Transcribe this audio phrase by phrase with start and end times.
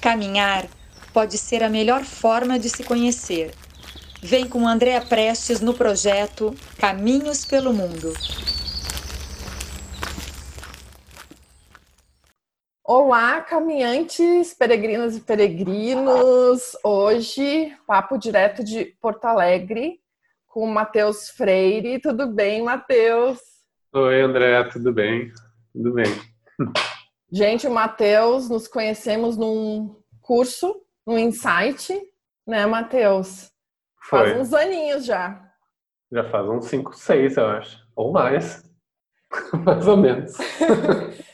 [0.00, 0.66] Caminhar
[1.12, 3.52] pode ser a melhor forma de se conhecer.
[4.22, 8.12] Vem com Andréa Prestes no projeto Caminhos pelo Mundo.
[12.82, 16.76] Olá, caminhantes, peregrinas e peregrinos.
[16.82, 20.00] Hoje, papo direto de Porto Alegre
[20.46, 22.00] com o Matheus Freire.
[22.00, 23.38] Tudo bem, Matheus?
[23.92, 25.30] Oi, André, tudo bem?
[25.72, 26.10] Tudo bem.
[27.32, 30.74] Gente, o Matheus, nos conhecemos num curso,
[31.06, 31.96] num insight,
[32.44, 33.50] né, Matheus?
[34.08, 35.40] Faz uns aninhos já.
[36.10, 37.78] Já faz uns 5, 6, eu acho.
[37.94, 38.64] Ou mais.
[39.64, 40.36] mais ou menos.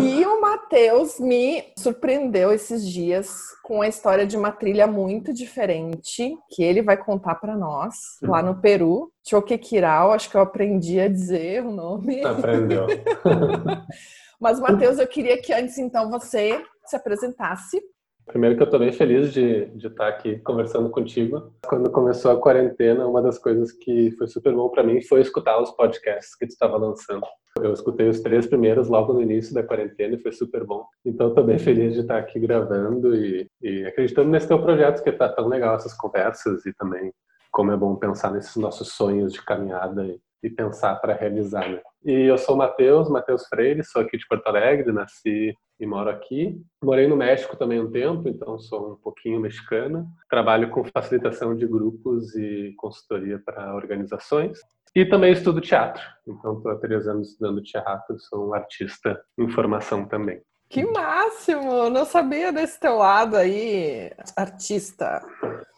[0.00, 3.30] E o Matheus me surpreendeu esses dias
[3.62, 8.42] com a história de uma trilha muito diferente que ele vai contar para nós lá
[8.42, 9.12] no Peru.
[9.26, 12.24] Choquequiral, acho que eu aprendi a dizer o nome.
[12.24, 12.86] Aprendeu.
[14.42, 17.80] Mas, Matheus, eu queria que antes então você se apresentasse
[18.26, 21.52] Primeiro que eu estou bem feliz de, de estar aqui conversando contigo.
[21.66, 25.60] Quando começou a quarentena, uma das coisas que foi super bom para mim foi escutar
[25.60, 27.26] os podcasts que tu estava lançando.
[27.60, 30.86] Eu escutei os três primeiros logo no início da quarentena e foi super bom.
[31.04, 35.10] Então estou bem feliz de estar aqui gravando e, e acreditando nesse teu projeto que
[35.10, 37.12] está tão legal essas conversas e também
[37.50, 41.80] como é bom pensar nesses nossos sonhos de caminhada e, e pensar para realizar, né?
[42.04, 46.10] E eu sou o Matheus, Matheus Freire, sou aqui de Porto Alegre, nasci e moro
[46.10, 46.60] aqui.
[46.82, 50.04] Morei no México também um tempo, então sou um pouquinho mexicana.
[50.28, 54.58] Trabalho com facilitação de grupos e consultoria para organizações.
[54.94, 59.48] E também estudo teatro, então estou há três anos estudando teatro, sou um artista em
[59.48, 60.42] formação também.
[60.68, 61.88] Que máximo!
[61.88, 65.22] Não sabia desse teu lado aí, artista.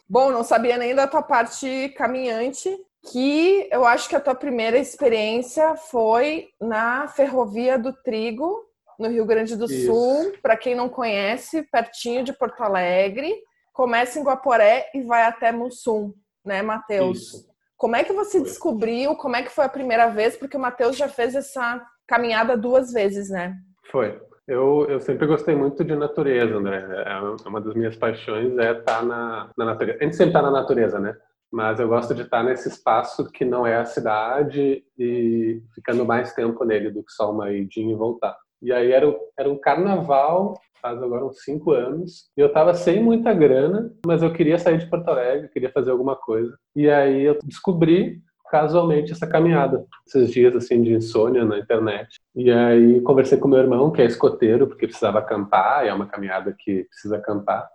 [0.08, 2.68] Bom, não sabia nem da tua parte caminhante,
[3.10, 8.64] que eu acho que a tua primeira experiência foi na Ferrovia do Trigo,
[8.98, 9.86] no Rio Grande do Isso.
[9.86, 10.32] Sul.
[10.42, 13.34] Para quem não conhece, pertinho de Porto Alegre.
[13.72, 16.12] Começa em Guaporé e vai até Mussum,
[16.44, 17.46] né, Matheus?
[17.76, 18.42] Como é que você foi.
[18.42, 19.16] descobriu?
[19.16, 20.36] Como é que foi a primeira vez?
[20.36, 23.54] Porque o Matheus já fez essa caminhada duas vezes, né?
[23.90, 24.20] Foi.
[24.46, 26.84] Eu, eu sempre gostei muito de natureza, André.
[27.06, 29.98] É uma das minhas paixões é estar na, na natureza.
[30.00, 31.16] A gente sempre está na natureza, né?
[31.54, 36.34] Mas eu gosto de estar nesse espaço que não é a cidade e ficando mais
[36.34, 38.36] tempo nele do que só uma idinha e voltar.
[38.60, 39.06] E aí era,
[39.38, 44.20] era um carnaval, faz agora uns cinco anos, e eu estava sem muita grana, mas
[44.20, 46.58] eu queria sair de Porto Alegre, queria fazer alguma coisa.
[46.74, 48.20] E aí eu descobri
[48.50, 52.18] casualmente essa caminhada, esses dias assim de insônia na internet.
[52.34, 56.06] E aí conversei com meu irmão, que é escoteiro, porque precisava acampar, e é uma
[56.06, 57.68] caminhada que precisa acampar.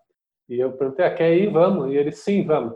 [0.49, 1.49] E eu perguntei, ah, quer ir?
[1.49, 1.93] Vamos?
[1.93, 2.73] E ele, sim, vamos.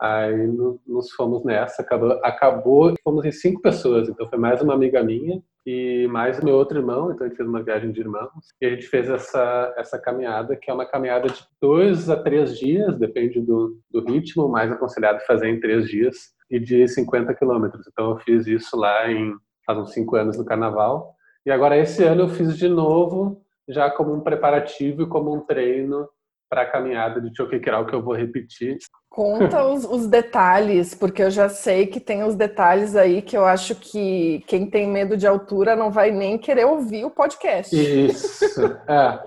[0.00, 0.46] Aí
[0.86, 5.42] nos fomos nessa, acabou, acabou, fomos em cinco pessoas, então foi mais uma amiga minha
[5.64, 8.30] e mais meu outro irmão, então a gente fez uma viagem de irmãos
[8.60, 12.58] e a gente fez essa, essa caminhada, que é uma caminhada de dois a três
[12.58, 16.16] dias, depende do, do ritmo, mais aconselhado fazer em três dias
[16.50, 17.86] e de 50 quilômetros.
[17.90, 21.14] Então eu fiz isso lá em, faz uns cinco anos no carnaval
[21.46, 25.40] e agora esse ano eu fiz de novo, já como um preparativo e como um
[25.40, 26.06] treino
[26.48, 28.78] para a caminhada de Choquequeral que eu vou repetir.
[29.08, 33.46] Conta os, os, detalhes, porque eu já sei que tem os detalhes aí que eu
[33.46, 37.74] acho que quem tem medo de altura não vai nem querer ouvir o podcast.
[37.74, 38.44] Isso.
[38.86, 39.18] É.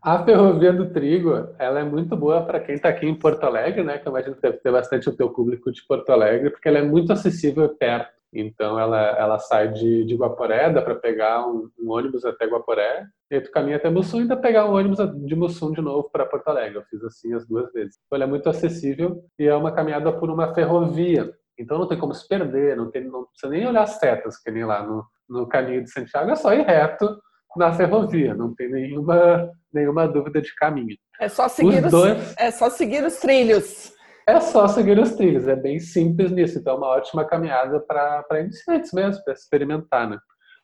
[0.00, 3.82] A Ferrovia do Trigo, ela é muito boa para quem está aqui em Porto Alegre,
[3.82, 3.98] né?
[3.98, 6.78] Que eu imagino que deve ter bastante o teu público de Porto Alegre, porque ela
[6.78, 8.17] é muito acessível perto.
[8.32, 13.06] Então ela, ela sai de, de Guaporé, dá para pegar um, um, ônibus até Guaporé,
[13.30, 16.10] e aí tu caminha até Mussum e ainda pegar um ônibus de Mussum de novo
[16.10, 16.78] para Porto Alegre.
[16.78, 17.96] Eu fiz assim as duas vezes.
[18.06, 21.32] Então ela é muito acessível e é uma caminhada por uma ferrovia.
[21.58, 24.64] Então não tem como se perder, não, tem, não precisa nem olhar setas, que nem
[24.64, 27.18] lá no, no caminho de Santiago, é só ir reto
[27.56, 30.96] na ferrovia, não tem nenhuma, nenhuma dúvida de caminho.
[31.18, 32.34] É só seguir os, os dois...
[32.38, 33.92] é só seguir os trilhos.
[34.28, 36.58] É só seguir os trilhos, é bem simples nisso.
[36.58, 40.18] Então, é uma ótima caminhada para iniciantes mesmo, para experimentar, né?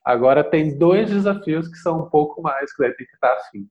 [0.04, 3.66] Agora, tem dois desafios que são um pouco mais, que daí tem que estar assim.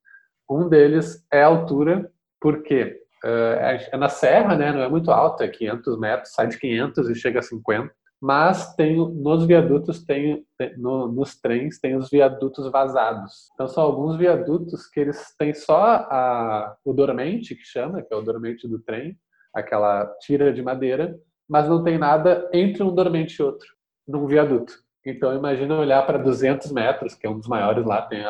[0.49, 2.11] Um deles é a altura,
[2.41, 4.71] porque uh, é na serra, né?
[4.71, 7.93] Não é muito alto, é 500 metros, sai de 500 e chega a 50.
[8.19, 10.43] Mas tem, nos viadutos, tem,
[10.75, 13.51] no, nos trens, tem os viadutos vazados.
[13.53, 18.17] Então, são alguns viadutos que eles têm só a, o dormente, que chama, que é
[18.17, 19.15] o dormente do trem,
[19.53, 23.67] aquela tira de madeira, mas não tem nada entre um dormente e outro,
[24.07, 24.73] num viaduto.
[25.05, 28.23] Então imagina olhar para 200 metros, que é um dos maiores lá, tem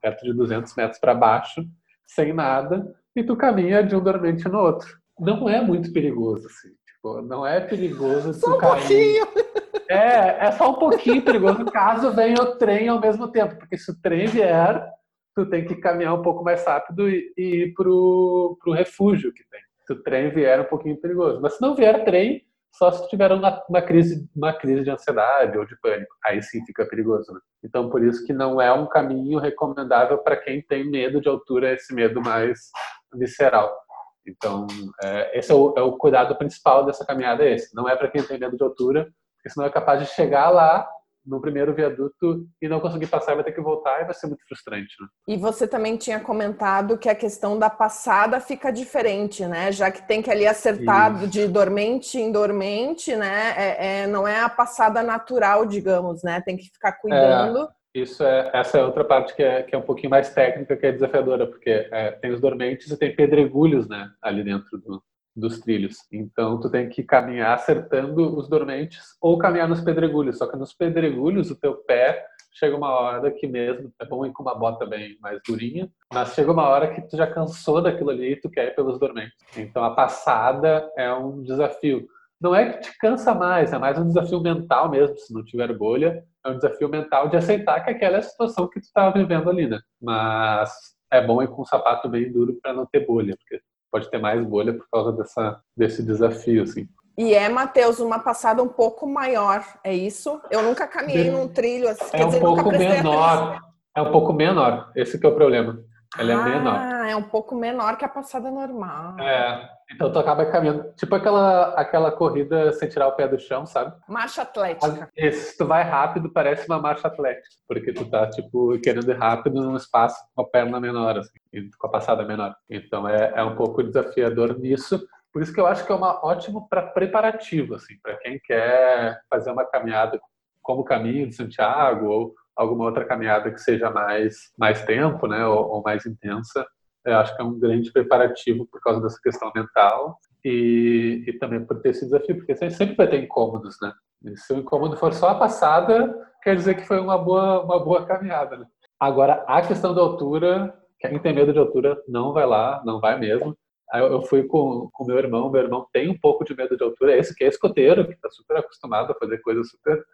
[0.00, 1.64] perto de 200 metros para baixo,
[2.06, 4.98] sem nada, e tu caminha de um dormente no outro.
[5.18, 6.70] Não é muito perigoso, assim.
[6.86, 8.78] Tipo, não é perigoso só um cair.
[8.78, 9.50] pouquinho.
[9.88, 13.90] É, é só um pouquinho perigoso caso venha o trem ao mesmo tempo, porque se
[13.90, 14.88] o trem vier,
[15.34, 19.42] tu tem que caminhar um pouco mais rápido e, e ir pro, pro refúgio que
[19.50, 19.60] tem.
[19.90, 21.40] Se o trem vier, é um pouquinho perigoso.
[21.40, 25.58] Mas se não vier trem, só se tiver uma, uma, crise, uma crise de ansiedade
[25.58, 26.14] ou de pânico.
[26.24, 27.32] Aí sim fica perigoso.
[27.32, 27.40] Né?
[27.64, 31.72] Então, por isso que não é um caminho recomendável para quem tem medo de altura,
[31.72, 32.70] esse medo mais
[33.14, 33.76] visceral.
[34.24, 34.68] Então,
[35.02, 37.74] é, esse é o, é o, cuidado principal dessa caminhada, é esse.
[37.74, 40.88] Não é para quem tem medo de altura, porque senão é capaz de chegar lá
[41.24, 44.44] no primeiro viaduto e não conseguir passar, vai ter que voltar e vai ser muito
[44.46, 44.94] frustrante.
[45.00, 45.08] Né?
[45.28, 49.70] E você também tinha comentado que a questão da passada fica diferente, né?
[49.72, 51.28] Já que tem que ali acertar Isso.
[51.28, 53.54] de dormente em dormente, né?
[53.56, 56.40] É, é, não é a passada natural, digamos, né?
[56.44, 57.64] Tem que ficar cuidando.
[57.64, 57.80] É.
[57.92, 60.86] Isso é, essa é outra parte que é, que é um pouquinho mais técnica, que
[60.86, 65.02] é desafiadora, porque é, tem os dormentes e tem pedregulhos, né, ali dentro do,
[65.40, 65.96] dos trilhos.
[66.12, 70.38] Então, tu tem que caminhar acertando os dormentes ou caminhar nos pedregulhos.
[70.38, 74.32] Só que nos pedregulhos, o teu pé chega uma hora que mesmo é bom ir
[74.32, 78.10] com uma bota bem mais durinha, mas chega uma hora que tu já cansou daquilo
[78.10, 79.36] ali e tu quer ir pelos dormentes.
[79.56, 82.06] Então, a passada é um desafio.
[82.40, 85.76] Não é que te cansa mais, é mais um desafio mental mesmo, se não tiver
[85.76, 89.12] bolha, é um desafio mental de aceitar que aquela é a situação que tu estava
[89.12, 89.78] vivendo ali, né?
[90.00, 90.70] Mas
[91.12, 94.18] é bom ir com um sapato bem duro para não ter bolha, porque pode ter
[94.18, 96.88] mais bolha por causa dessa, desse desafio, assim.
[97.18, 100.40] E é, Matheus, uma passada um pouco maior, é isso?
[100.50, 102.04] Eu nunca caminhei num trilho assim.
[102.12, 103.60] É um dizer, pouco menor.
[103.94, 104.90] É um pouco menor.
[104.94, 105.78] Esse que é o problema.
[106.18, 106.74] Ela ah, é menor.
[106.76, 109.18] Ah, é um pouco menor que a passada normal.
[109.20, 109.70] É.
[109.92, 113.92] Então tu acaba caminhando, tipo aquela, aquela corrida sem tirar o pé do chão, sabe?
[114.08, 115.08] Marcha atlética.
[115.16, 119.60] Isso, tu vai rápido, parece uma marcha atlética, porque tu tá, tipo, querendo ir rápido
[119.60, 121.38] num espaço com a perna menor, assim,
[121.78, 122.54] com a passada menor.
[122.68, 125.00] Então é, é um pouco desafiador nisso.
[125.32, 129.20] Por isso que eu acho que é uma ótimo para preparativo, assim, para quem quer
[129.28, 130.20] fazer uma caminhada
[130.62, 135.44] como o caminho de Santiago ou alguma outra caminhada que seja mais mais tempo, né,
[135.46, 136.64] ou, ou mais intensa
[137.04, 141.64] eu acho que é um grande preparativo por causa dessa questão mental e, e também
[141.64, 143.92] por ter esse desafio, porque sempre vai ter incômodos, né?
[144.24, 147.82] E se o incômodo for só a passada, quer dizer que foi uma boa, uma
[147.82, 148.66] boa caminhada, né?
[148.98, 153.18] Agora, a questão da altura, quem tem medo de altura não vai lá, não vai
[153.18, 153.56] mesmo.
[153.92, 157.16] Eu fui com o meu irmão, meu irmão tem um pouco de medo de altura,
[157.16, 160.04] esse que é escoteiro, que está super acostumado a fazer coisas super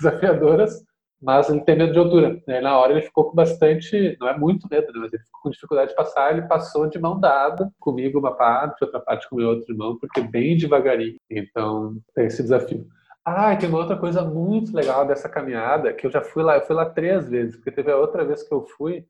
[0.00, 0.82] desafiadoras,
[1.20, 2.40] mas ele tem medo de altura.
[2.46, 2.60] Né?
[2.60, 5.00] Na hora ele ficou com bastante, não é muito medo, né?
[5.00, 6.32] mas ele ficou com dificuldade de passar.
[6.32, 9.98] Ele passou de mão dada comigo uma parte, outra parte com o meu outro irmão,
[9.98, 11.16] porque bem devagarinho.
[11.30, 12.86] Então tem esse desafio.
[13.24, 16.62] Ah, tem uma outra coisa muito legal dessa caminhada, que eu já fui lá, eu
[16.64, 19.04] fui lá três vezes, porque teve a outra vez que eu fui,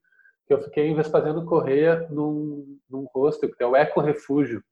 [0.46, 4.62] que eu fiquei fazendo correia num, num hostel, que é o Eco Refúgio,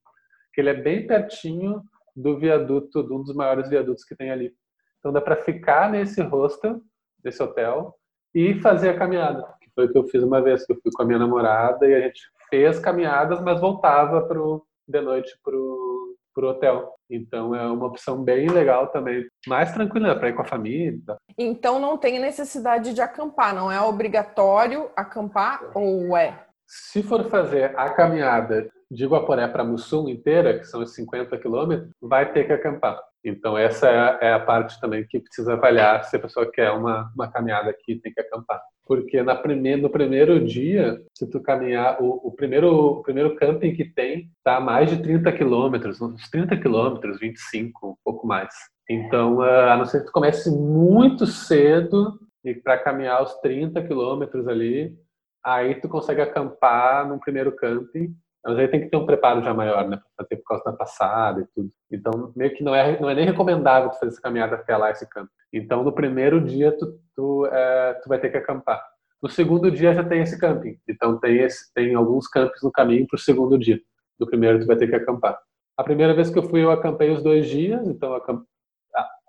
[0.55, 1.83] que ele é bem pertinho
[2.17, 4.55] do viaduto, de um dos maiores viadutos que tem ali.
[4.99, 6.81] Então dá para ficar nesse hostel
[7.25, 7.95] desse hotel
[8.35, 10.93] e fazer a caminhada, que foi o que eu fiz uma vez, que eu fui
[10.93, 16.15] com a minha namorada e a gente fez caminhadas, mas voltava pro, de noite pro,
[16.35, 16.93] pro hotel.
[17.09, 20.99] Então é uma opção bem legal também, mais tranquila para ir com a família.
[21.39, 26.45] Então não tem necessidade de acampar, não é obrigatório acampar ou é?
[26.67, 31.91] Se for fazer a caminhada de Guaporé para Mussum inteira, que são os 50 quilômetros,
[32.01, 33.01] vai ter que acampar.
[33.25, 37.11] Então, essa é, é a parte também que precisa avaliar se a pessoa quer uma,
[37.15, 38.61] uma caminhada aqui, tem que acampar.
[38.87, 43.73] Porque na primeir, no primeiro dia, se tu caminhar, o, o, primeiro, o primeiro camping
[43.73, 48.53] que tem está a mais de 30 quilômetros, uns 30 quilômetros, 25, um pouco mais.
[48.89, 54.47] Então, a não ser que tu comece muito cedo e para caminhar os 30 quilômetros
[54.47, 54.95] ali,
[55.43, 59.55] aí tu consegue acampar no primeiro camping mas aí tem que ter um preparo já
[59.55, 59.97] maior, né?
[59.97, 61.71] Para fazer por causa da passada e tudo.
[61.91, 64.91] Então, meio que não é, não é nem recomendável tu fazer essa caminhada até lá,
[64.91, 65.31] esse campo.
[65.53, 68.85] Então, no primeiro dia, tu, tu, é, tu vai ter que acampar.
[69.23, 70.79] No segundo dia já tem esse camping.
[70.87, 73.81] Então, tem, esse, tem alguns campos no caminho para o segundo dia.
[74.21, 75.39] No primeiro, tu vai ter que acampar.
[75.79, 77.89] A primeira vez que eu fui, eu acampei os dois dias.
[77.89, 78.45] Então, eu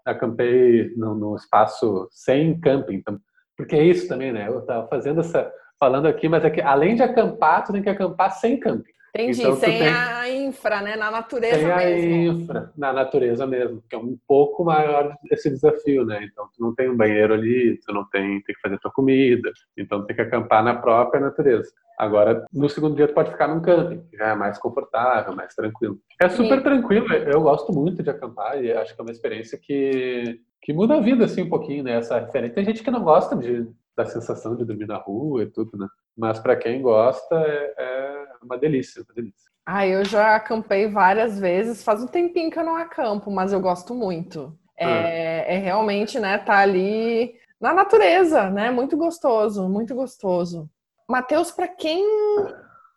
[0.05, 2.95] acampei no, no espaço sem camping.
[2.95, 3.17] Então,
[3.55, 4.49] porque é isso também, né?
[4.49, 7.89] Eu estava fazendo essa falando aqui, mas é que além de acampar, tu tem que
[7.89, 8.91] acampar sem camping.
[9.15, 10.97] Entendi, então, sem tem, a infra, né?
[10.97, 12.13] Na natureza tem mesmo.
[12.13, 16.27] a infra, na natureza mesmo, que é um pouco maior esse desafio, né?
[16.29, 19.49] Então, tu não tem um banheiro ali, tu não tem, tem que fazer tua comida,
[19.77, 21.71] então tem que acampar na própria natureza.
[21.97, 25.55] Agora, no segundo dia, tu pode ficar num camping, que já é mais confortável, mais
[25.55, 25.97] tranquilo.
[26.21, 26.63] É super Sim.
[26.63, 30.95] tranquilo, eu gosto muito de acampar e acho que é uma experiência que, que muda
[30.95, 31.93] a vida, assim, um pouquinho, né?
[31.93, 32.55] Essa referência.
[32.55, 35.87] Tem gente que não gosta de, da sensação de dormir na rua e tudo, né?
[36.17, 39.51] Mas para quem gosta, é, é uma delícia, uma delícia.
[39.65, 41.83] Ah, eu já acampei várias vezes.
[41.83, 44.57] Faz um tempinho que eu não acampo, mas eu gosto muito.
[44.77, 45.53] É, ah.
[45.53, 48.69] é realmente, né, tá ali na natureza, né?
[48.69, 50.69] Muito gostoso, muito gostoso.
[51.07, 52.05] Matheus, para quem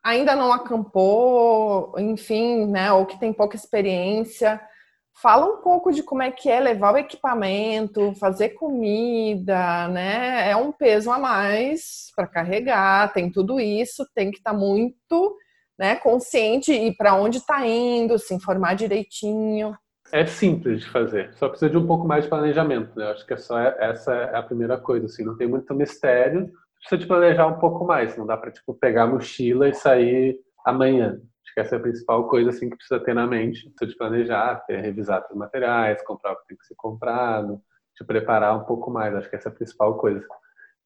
[0.02, 4.60] ainda não acampou, enfim, né, ou que tem pouca experiência,
[5.20, 10.50] fala um pouco de como é que é levar o equipamento, fazer comida, né?
[10.50, 15.36] É um peso a mais para carregar, tem tudo isso, tem que estar tá muito,
[15.78, 19.76] né, consciente e para onde está indo, se informar direitinho.
[20.10, 22.96] É simples de fazer, só precisa de um pouco mais de planejamento.
[22.96, 23.10] Né?
[23.10, 26.50] Acho que é só essa é a primeira coisa, assim, não tem muito mistério.
[26.80, 30.38] Precisa de planejar um pouco mais, não dá para tipo pegar a mochila e sair
[30.64, 31.20] amanhã.
[31.58, 34.64] Que essa é a principal coisa assim que precisa ter na mente, precisa de planejar,
[34.64, 37.60] ter revisar os materiais, comprar o que tem que ser comprado,
[37.96, 39.12] te preparar um pouco mais.
[39.12, 40.24] Acho que essa é a principal coisa.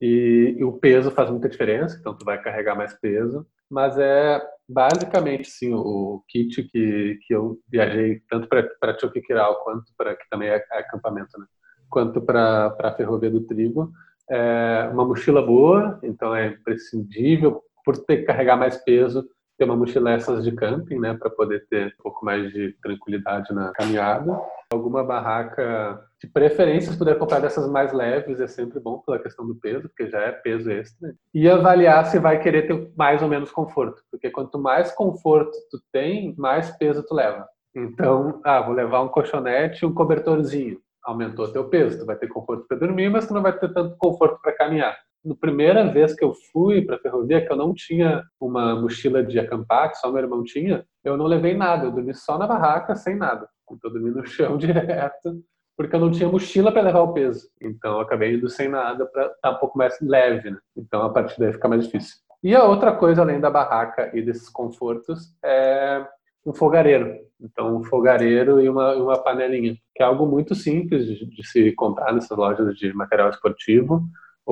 [0.00, 4.43] E, e, o peso faz muita diferença, então tu vai carregar mais peso, mas é
[4.67, 10.49] basicamente sim o, kit que, que eu viajei tanto para Choquiquiral quanto para que também
[10.49, 11.45] é, é acampamento, né?
[11.91, 13.93] quanto para a Ferrovia do Trigo.
[14.31, 19.29] É uma mochila boa, então é imprescindível por ter que carregar mais peso
[19.62, 23.54] ter uma mochila essas de camping, né, para poder ter um pouco mais de tranquilidade
[23.54, 24.40] na caminhada.
[24.73, 29.47] Alguma barraca, de preferência, se puder comprar dessas mais leves, é sempre bom pela questão
[29.47, 31.14] do peso, porque já é peso extra.
[31.33, 35.78] E avaliar se vai querer ter mais ou menos conforto, porque quanto mais conforto tu
[35.92, 37.47] tem, mais peso tu leva.
[37.75, 40.78] Então, ah, vou levar um colchonete e um cobertorzinho.
[41.04, 43.97] Aumentou teu peso, tu vai ter conforto para dormir, mas tu não vai ter tanto
[43.97, 47.73] conforto para caminhar na primeira vez que eu fui para a ferrovia, que eu não
[47.73, 51.93] tinha uma mochila de acampar, que só meu irmão tinha, eu não levei nada, eu
[51.93, 53.49] dormi só na barraca, sem nada.
[53.71, 55.43] Então, eu dormi no chão direto,
[55.76, 57.49] porque eu não tinha mochila para levar o peso.
[57.61, 60.59] Então, eu acabei indo sem nada para estar tá um pouco mais leve, né?
[60.76, 62.17] Então, a partir daí fica mais difícil.
[62.43, 66.05] E a outra coisa, além da barraca e desses confortos, é
[66.45, 67.17] um fogareiro.
[67.41, 71.73] Então, um fogareiro e uma, uma panelinha, que é algo muito simples de, de se
[71.73, 74.02] comprar nessas lojas de material esportivo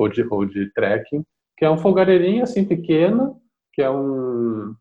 [0.01, 1.23] ou de, ou de trekking,
[1.57, 3.39] que é um fogareirinho assim pequeno,
[3.73, 4.73] que é um,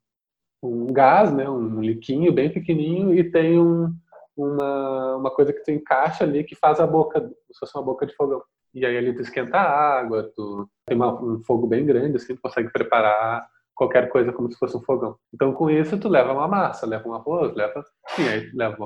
[0.62, 3.92] um gás, né, um liquinho bem pequenininho e tem um,
[4.36, 8.06] uma, uma coisa que tu encaixa ali que faz a boca, se fosse uma boca
[8.06, 8.42] de fogão.
[8.72, 12.34] E aí ali tu esquenta a água, tu tem uma, um fogo bem grande, assim,
[12.34, 15.16] tu consegue preparar qualquer coisa como se fosse um fogão.
[15.34, 18.76] Então com isso tu leva uma massa, leva um arroz, leva, sim, aí leva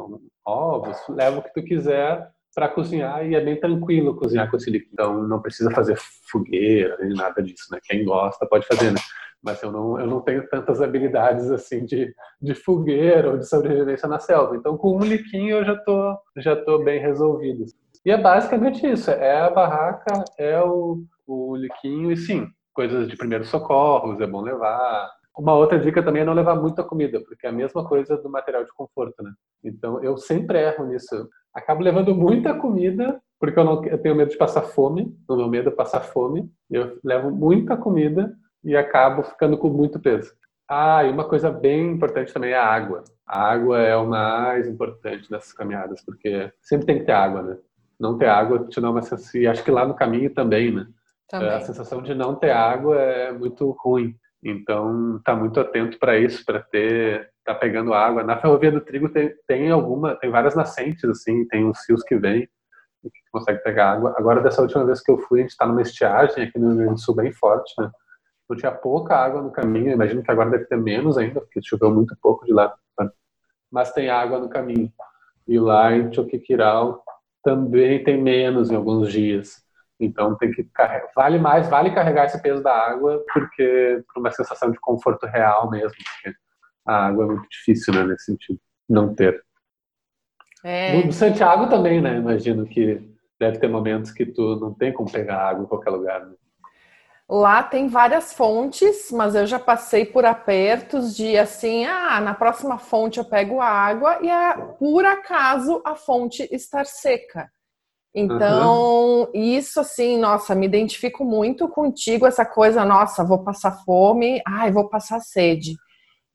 [0.47, 4.71] ovos, leva o que tu quiser para cozinhar e é bem tranquilo cozinhar com esse
[4.71, 4.91] líquido.
[4.93, 5.97] Então não precisa fazer
[6.31, 7.79] fogueira nem nada disso, né?
[7.83, 9.01] Quem gosta pode fazer, né?
[9.43, 14.09] Mas eu não, eu não tenho tantas habilidades assim de, de fogueira ou de sobrevivência
[14.09, 14.57] na selva.
[14.57, 17.65] Então com um liquinho eu já tô já tô bem resolvido.
[18.05, 23.17] E é basicamente isso, é a barraca, é o, o liquinho e sim, coisas de
[23.17, 27.47] primeiros socorros, é bom levar, uma outra dica também é não levar muita comida, porque
[27.47, 29.33] é a mesma coisa do material de conforto, né?
[29.63, 34.31] Então eu sempre erro nisso acabo levando muita comida, porque eu, não, eu tenho medo
[34.31, 39.23] de passar fome, o meu medo é passar fome, eu levo muita comida e acabo
[39.23, 40.33] ficando com muito peso.
[40.69, 43.05] Ah, e uma coisa bem importante também é a água.
[43.27, 47.59] A água é o mais importante dessas caminhadas, porque sempre tem que ter água, né?
[48.01, 50.87] Não ter água te dá uma sensação, e acho que lá no caminho também, né?
[51.29, 51.51] Também.
[51.51, 54.15] A sensação de não ter água é muito ruim.
[54.45, 58.23] Então, tá muito atento para isso, para ter tá pegando água.
[58.23, 62.17] Na ferrovia do trigo tem, tem alguma, tem várias nascentes assim, tem uns rios que
[62.17, 62.49] vêm
[63.11, 64.15] que consegue pegar água.
[64.17, 66.77] Agora dessa última vez que eu fui, a gente está numa estiagem aqui no Rio
[66.77, 67.91] Grande do Sul bem forte, né?
[68.45, 69.93] Então tinha pouca água no caminho.
[69.93, 72.75] Imagino que agora deve ter menos ainda, porque choveu muito pouco de lá.
[73.71, 74.93] Mas tem água no caminho.
[75.47, 77.03] E lá em Choquiquiral
[77.43, 79.64] também tem menos em alguns dias.
[80.01, 81.09] Então tem que carregar.
[81.15, 85.71] Vale mais, vale carregar esse peso da água, porque por uma sensação de conforto real
[85.71, 85.97] mesmo.
[85.97, 86.37] Porque
[86.87, 89.43] a água é muito difícil, né, nesse sentido, não ter.
[90.65, 91.05] É.
[91.05, 92.17] No Santiago também, né?
[92.17, 96.27] Imagino que deve ter momentos que tu não tem como pegar água em qualquer lugar.
[96.27, 96.35] Né?
[97.29, 102.79] Lá tem várias fontes, mas eu já passei por apertos de assim, ah, na próxima
[102.79, 107.51] fonte eu pego água e é, por acaso a fonte estar seca.
[108.15, 109.31] Então, uhum.
[109.35, 114.89] isso assim, nossa, me identifico muito contigo, essa coisa, nossa, vou passar fome, ai, vou
[114.89, 115.75] passar sede.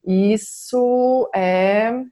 [0.06, 2.04] Isso é, é.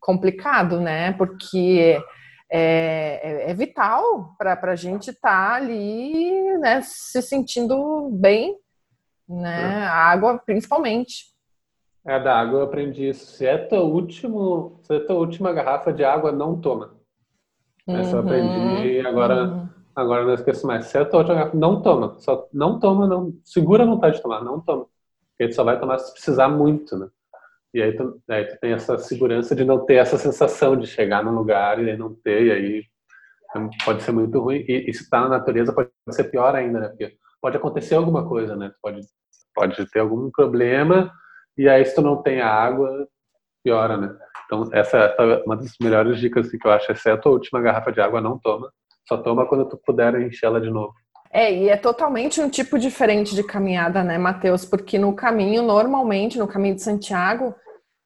[0.00, 1.12] complicado, né?
[1.12, 2.02] Porque
[2.50, 8.56] é, é, é vital para a gente estar tá ali, né, se sentindo bem,
[9.28, 9.82] né?
[9.82, 9.84] É.
[9.84, 11.32] A água, principalmente.
[12.04, 13.24] É, da água eu aprendi isso.
[13.26, 17.00] Se é tua, último, se é tua última garrafa de água, não toma.
[17.86, 19.68] Uhum, Essa eu aprendi e agora, uhum.
[19.94, 20.86] agora não esqueço mais.
[20.86, 22.16] Se última garrafa, não toma.
[22.20, 23.32] Só não toma, não.
[23.44, 24.86] Segura a vontade de tomar, não toma.
[25.30, 27.08] Porque tu só vai tomar se precisar muito, né?
[27.74, 31.24] E aí tu, aí tu tem essa segurança de não ter essa sensação de chegar
[31.24, 32.84] num lugar e não ter, e aí
[33.84, 34.64] pode ser muito ruim.
[34.68, 36.88] E, e se tá na natureza pode ser pior ainda, né?
[36.88, 38.72] Porque pode acontecer alguma coisa, né?
[38.82, 39.00] Pode
[39.54, 41.12] pode ter algum problema
[41.56, 43.06] e aí se tu não tem água,
[43.62, 44.16] piora, né?
[44.52, 48.02] Então essa é uma das melhores dicas que eu acho, exceto a última garrafa de
[48.02, 48.70] água, não toma.
[49.08, 50.92] Só toma quando tu puder encher ela de novo.
[51.32, 54.66] É, e é totalmente um tipo diferente de caminhada, né, Matheus?
[54.66, 57.54] Porque no caminho, normalmente, no caminho de Santiago,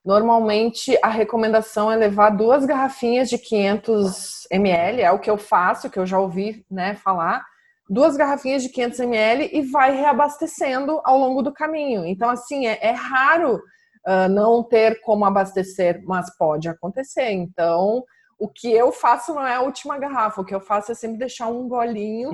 [0.05, 5.91] normalmente a recomendação é levar duas garrafinhas de 500 ml, é o que eu faço,
[5.91, 7.45] que eu já ouvi, né, falar
[7.89, 12.05] duas garrafinhas de 500 ml e vai reabastecendo ao longo do caminho.
[12.05, 13.61] Então, assim, é, é raro
[14.07, 17.31] uh, não ter como abastecer, mas pode acontecer.
[17.31, 18.05] Então,
[18.39, 21.19] o que eu faço não é a última garrafa, o que eu faço é sempre
[21.19, 22.31] deixar um golinho.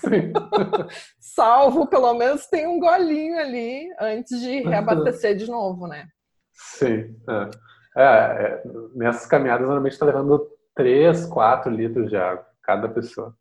[0.00, 0.32] Sim.
[1.20, 6.08] salvo, pelo menos tem um golinho ali antes de reabastecer de novo, né?
[6.52, 7.16] Sim.
[7.28, 7.70] É.
[7.96, 8.62] É, é,
[8.94, 13.34] nessas caminhadas, normalmente está levando 3, 4 litros de água, cada pessoa.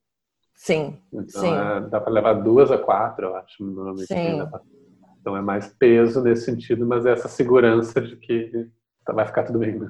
[0.56, 1.02] Sim.
[1.14, 1.54] Então sim.
[1.54, 4.08] É, dá para levar duas a quatro, eu acho, normalmente.
[4.08, 4.42] Sim.
[5.30, 8.52] Então é mais peso nesse sentido, mas é essa segurança de que
[9.14, 9.78] vai ficar tudo bem.
[9.78, 9.88] Né?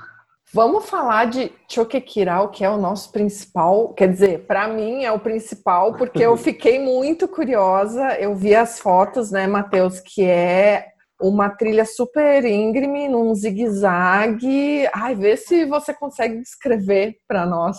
[0.53, 5.19] Vamos falar de Choquequirau, que é o nosso principal, quer dizer, para mim é o
[5.19, 8.19] principal, porque eu fiquei muito curiosa.
[8.19, 10.87] Eu vi as fotos, né, Matheus, que é
[11.21, 14.89] uma trilha super íngreme, num zigue-zague.
[14.93, 17.77] Ai, vê se você consegue descrever para nós.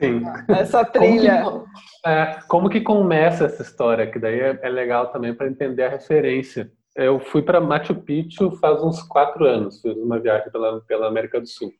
[0.00, 0.22] Sim.
[0.48, 1.42] Essa trilha.
[1.42, 4.10] Como que, é, como que começa essa história?
[4.10, 6.70] Que daí é, é legal também para entender a referência.
[6.94, 11.40] Eu fui para Machu Picchu faz uns quatro anos, fiz uma viagem pela, pela América
[11.40, 11.72] do Sul.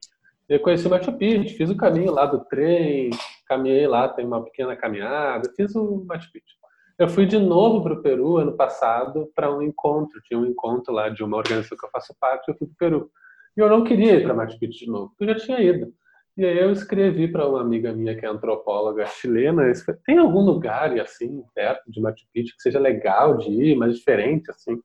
[0.49, 3.11] Eu conheci Machu Picchu, fiz o caminho lá do trem,
[3.47, 6.57] caminhei lá, tem uma pequena caminhada, fiz o Machu Picchu.
[6.99, 10.93] Eu fui de novo para o Peru ano passado para um encontro, tinha um encontro
[10.93, 13.11] lá de uma organização que eu faço parte, eu fui para o Peru.
[13.57, 15.93] E eu não queria ir para Machu Picchu de novo, porque eu já tinha ido.
[16.39, 19.65] E aí eu escrevi para uma amiga minha que é antropóloga chilena,
[20.07, 24.49] tem algum lugar assim perto de Machu Picchu que seja legal de ir, mas diferente
[24.49, 24.81] assim?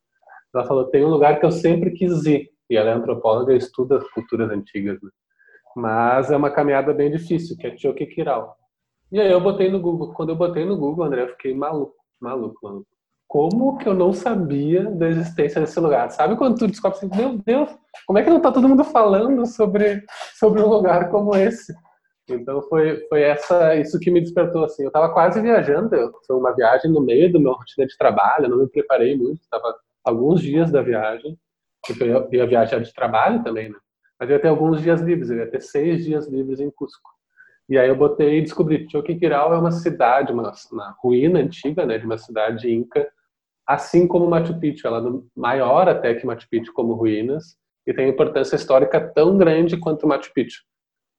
[0.51, 3.57] Ela falou tem um lugar que eu sempre quis ir e ela é antropóloga e
[3.57, 5.11] estuda culturas antigas, né?
[5.75, 8.55] mas é uma caminhada bem difícil, que é Choquequirau.
[9.11, 10.11] E aí eu botei no Google.
[10.13, 12.87] Quando eu botei no Google, André, eu fiquei maluco, maluco, maluco.
[13.33, 16.07] Como que eu não sabia da existência desse lugar?
[16.11, 17.67] Sabe quando tu descobre assim, meu Deus,
[18.05, 21.73] como é que não tá todo mundo falando sobre, sobre um lugar como esse?
[22.29, 24.83] Então foi, foi essa, isso que me despertou assim.
[24.83, 25.89] Eu estava quase viajando,
[26.27, 29.77] foi uma viagem no meio do meu rotina de trabalho, não me preparei muito, estava
[30.03, 31.35] alguns dias da viagem,
[31.87, 33.77] porque eu ia viajar de trabalho também, né?
[34.19, 37.09] Mas eu ia ter alguns dias livres, eu ia ter seis dias livres em Cusco.
[37.67, 41.83] E aí eu botei e descobri que Choquequirau é uma cidade, uma, uma ruína antiga,
[41.83, 43.09] né, de uma cidade inca,
[43.67, 48.09] assim como Machu Picchu, ela é maior até que Machu Picchu como ruínas e tem
[48.09, 50.63] importância histórica tão grande quanto Machu Picchu.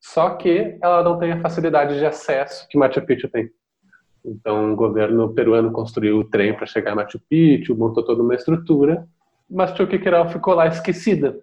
[0.01, 3.51] Só que ela não tem a facilidade de acesso que Machu Picchu tem.
[4.25, 8.35] Então, o governo peruano construiu o trem para chegar a Machu Picchu, montou toda uma
[8.35, 9.07] estrutura,
[9.51, 11.39] mas Choquequirau ficou lá esquecida,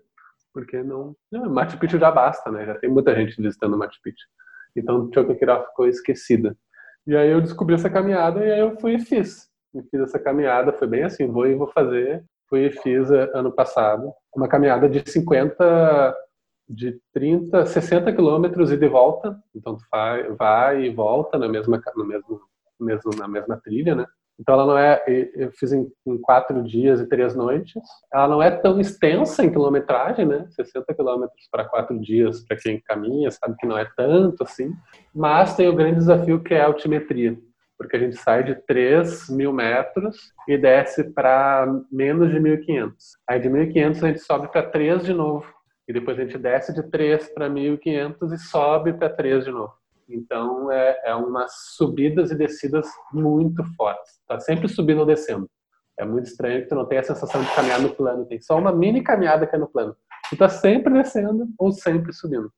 [0.51, 2.65] porque não, não, Machu Picchu já basta, né?
[2.65, 4.27] Já tem muita gente visitando Machu Picchu.
[4.75, 6.57] Então, Choquequirau ficou esquecida.
[7.05, 10.19] E aí eu descobri essa caminhada e aí eu fui e fiz e fiz essa
[10.19, 12.23] caminhada, foi bem assim, vou e vou fazer.
[12.49, 16.15] Fui e fiz eh, ano passado uma caminhada de 50,
[16.67, 19.37] de 30, 60 quilômetros e de volta.
[19.55, 22.41] Então tu vai, vai e volta na mesma, no mesmo,
[22.79, 24.05] mesmo, na mesma trilha, né?
[24.39, 25.03] Então ela não é,
[25.35, 27.81] eu fiz em, em, quatro dias e três noites.
[28.11, 30.47] Ela não é tão extensa em quilometragem, né?
[30.49, 34.71] 60 quilômetros para quatro dias para quem caminha sabe que não é tanto assim.
[35.13, 37.37] Mas tem o grande desafio que é a altimetria
[37.81, 42.93] porque a gente sai de 3 mil metros e desce para menos de 1.500.
[43.27, 45.51] Aí de 1.500 a gente sobe para 3 de novo.
[45.87, 49.73] E depois a gente desce de 3 para 1.500 e sobe para 3 de novo.
[50.07, 54.19] Então é, é umas subidas e descidas muito fortes.
[54.27, 55.49] Tá sempre subindo ou descendo.
[55.97, 58.27] É muito estranho que tu não tem a sensação de caminhar no plano.
[58.27, 59.95] Tem só uma mini caminhada que é no plano.
[60.29, 62.53] Tu tá sempre descendo ou sempre subindo.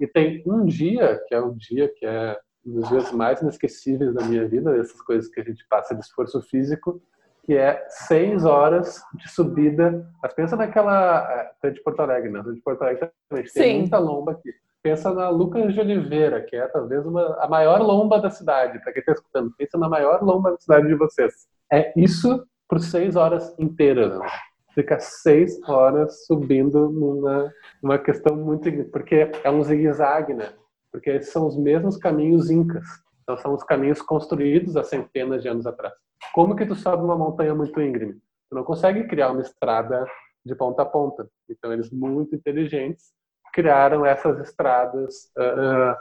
[0.00, 4.14] E tem um dia, que é o dia que é um dos dias mais inesquecíveis
[4.14, 7.02] da minha vida, essas coisas que a gente passa de esforço físico,
[7.44, 10.08] que é seis horas de subida.
[10.22, 11.52] Mas pensa naquela.
[11.62, 12.42] É, de Porto Alegre, né?
[12.42, 13.44] de Porto Alegre também.
[13.52, 14.50] Tem muita lomba aqui.
[14.82, 18.80] Pensa na Lucas de Oliveira, que é talvez uma, a maior lomba da cidade.
[18.80, 21.46] Para quem está escutando, pensa na maior lomba da cidade de vocês.
[21.72, 24.18] É isso por seis horas inteiras.
[24.18, 24.26] Né?
[24.74, 28.70] Fica seis horas subindo numa uma questão muito.
[28.90, 30.48] Porque é um zigue-zague, né?
[30.92, 32.86] Porque esses são os mesmos caminhos incas.
[33.22, 35.94] Então são os caminhos construídos há centenas de anos atrás.
[36.34, 38.14] Como que tu sobe uma montanha muito íngreme?
[38.48, 40.04] Tu não consegue criar uma estrada
[40.44, 41.28] de ponta a ponta.
[41.48, 43.12] Então eles muito inteligentes
[43.52, 45.96] criaram essas estradas uh,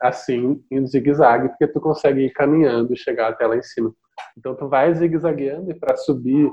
[0.00, 3.94] assim em zigue-zague, porque tu consegue ir caminhando e chegar até lá em cima.
[4.36, 6.50] Então tu vai zigue-zagueando e para subir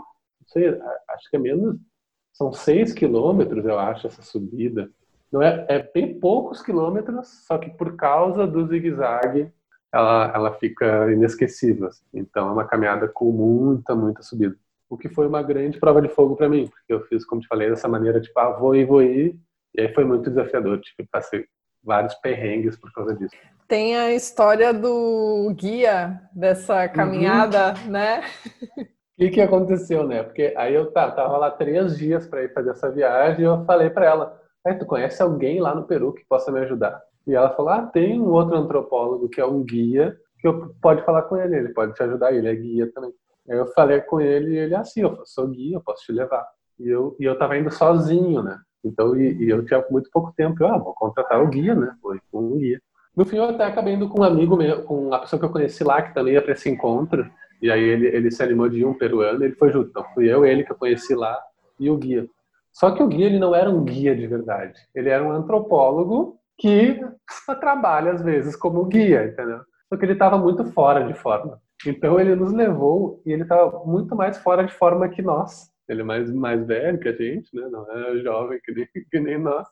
[0.52, 0.69] sei,
[1.10, 1.78] acho que é menos,
[2.34, 4.89] são seis quilômetros, eu acho, essa subida.
[5.32, 9.52] Não é, é bem poucos quilômetros, só que por causa do zigue-zague,
[9.94, 11.88] ela, ela fica inesquecível.
[11.88, 12.04] Assim.
[12.13, 14.56] Então é uma caminhada com muita, muita subida.
[14.89, 17.48] O que foi uma grande prova de fogo para mim, porque eu fiz, como te
[17.48, 19.39] falei, dessa maneira, tipo, ah, vou ir, vou ir,
[19.76, 21.46] e aí foi muito desafiador, tipo, passei
[21.84, 23.36] vários perrengues por causa disso.
[23.68, 26.89] Tem a história do guia dessa uhum.
[26.89, 27.92] caminhada, uhum.
[27.92, 28.24] né?
[29.20, 30.24] O que, que aconteceu, né?
[30.24, 33.89] Porque aí eu tava lá três dias para ir fazer essa viagem e eu falei
[33.89, 34.42] para ela,
[34.78, 37.02] tu conhece alguém lá no Peru que possa me ajudar?
[37.26, 41.04] E ela falou, ah, tem um outro antropólogo que é um guia, que eu pode
[41.04, 43.13] falar com ele, ele pode te ajudar, ele é guia também.
[43.50, 46.45] Aí eu falei com ele e ele, assim, eu sou guia, eu posso te levar.
[46.80, 48.58] E eu, e eu tava indo sozinho, né?
[48.84, 50.63] Então, e, e eu tinha muito pouco tempo.
[50.63, 51.93] Eu, ah, vou contratar o guia, né?
[52.02, 52.80] Foi com o guia.
[53.15, 55.52] No fim, eu até acabei indo com um amigo meu, com a pessoa que eu
[55.52, 57.30] conheci lá, que também ia para esse encontro.
[57.62, 59.89] E aí ele, ele se animou de ir um peruano, ele foi junto.
[59.89, 61.38] Então, fui eu, ele que eu conheci lá
[61.80, 62.26] e o guia.
[62.80, 64.80] Só que o guia, ele não era um guia de verdade.
[64.96, 66.98] Ele era um antropólogo que
[67.60, 69.60] trabalha, às vezes, como guia, entendeu?
[69.89, 71.60] Só que ele estava muito fora de forma.
[71.86, 75.70] Então, ele nos levou e ele estava muito mais fora de forma que nós.
[75.89, 77.68] Ele é mais, mais velho que a gente, né?
[77.70, 79.68] Não é jovem que nem, que nem nós.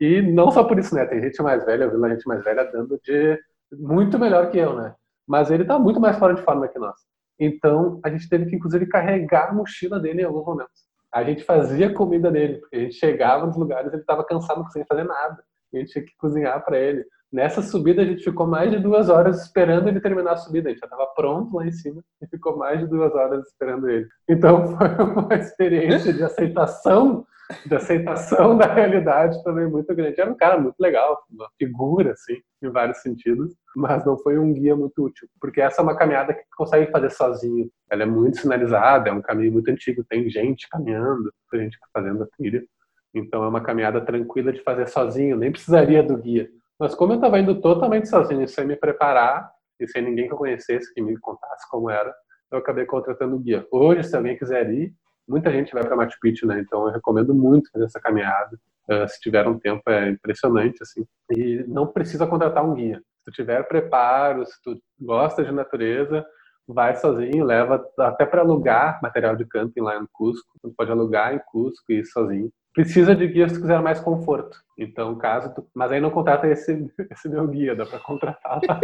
[0.00, 1.06] E não só por isso, né?
[1.06, 3.38] Tem gente mais velha, eu vi a gente mais velha dando de
[3.78, 4.92] muito melhor que eu, né?
[5.24, 6.96] Mas ele tá muito mais fora de forma que nós.
[7.38, 10.89] Então, a gente teve que, inclusive, carregar a mochila dele em alguns momentos.
[11.12, 14.84] A gente fazia comida dele, porque a gente chegava nos lugares ele estava cansado, sem
[14.86, 15.42] fazer nada.
[15.72, 17.04] A gente tinha que cozinhar para ele.
[17.32, 20.68] Nessa subida, a gente ficou mais de duas horas esperando ele terminar a subida.
[20.68, 23.88] A gente já estava pronto lá em cima e ficou mais de duas horas esperando
[23.88, 24.08] ele.
[24.28, 27.24] Então, foi uma experiência de aceitação,
[27.66, 30.20] de aceitação da realidade também muito grande.
[30.20, 34.52] Era um cara muito legal, uma figura, assim, em vários sentidos, mas não foi um
[34.52, 37.70] guia muito útil, porque essa é uma caminhada que consegue fazer sozinho.
[37.90, 42.22] Ela é muito sinalizada, é um caminho muito antigo, tem gente caminhando, tem gente fazendo
[42.22, 42.64] a trilha.
[43.12, 46.48] Então, é uma caminhada tranquila de fazer sozinho, nem precisaria do guia
[46.80, 50.38] mas como eu estava indo totalmente sozinho, sem me preparar e sem ninguém que eu
[50.38, 52.10] conhecesse que me contasse como era,
[52.50, 53.66] eu acabei contratando o guia.
[53.70, 54.94] Hoje, se alguém quiser ir,
[55.30, 56.60] muita gente vai para Machu Picchu, né?
[56.60, 58.58] Então eu recomendo muito fazer essa caminhada.
[58.88, 61.06] Uh, se tiver um tempo é impressionante assim.
[61.30, 62.98] E não precisa contratar um guia.
[62.98, 66.26] Se tu tiver preparo, se tu gosta de natureza,
[66.66, 70.48] vai sozinho, leva até para alugar material de camping lá em Cusco.
[70.60, 74.58] Tu pode alugar em Cusco e ir sozinho precisa de guia se quiser mais conforto.
[74.78, 75.66] Então, caso tu...
[75.74, 78.80] mas aí não contrata esse esse meu guia, dá para contratar lá.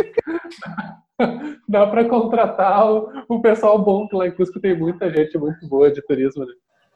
[1.69, 5.67] dá para contratar o, o, pessoal bom que lá em Cusco tem muita gente muito
[5.69, 6.53] boa de turismo, né?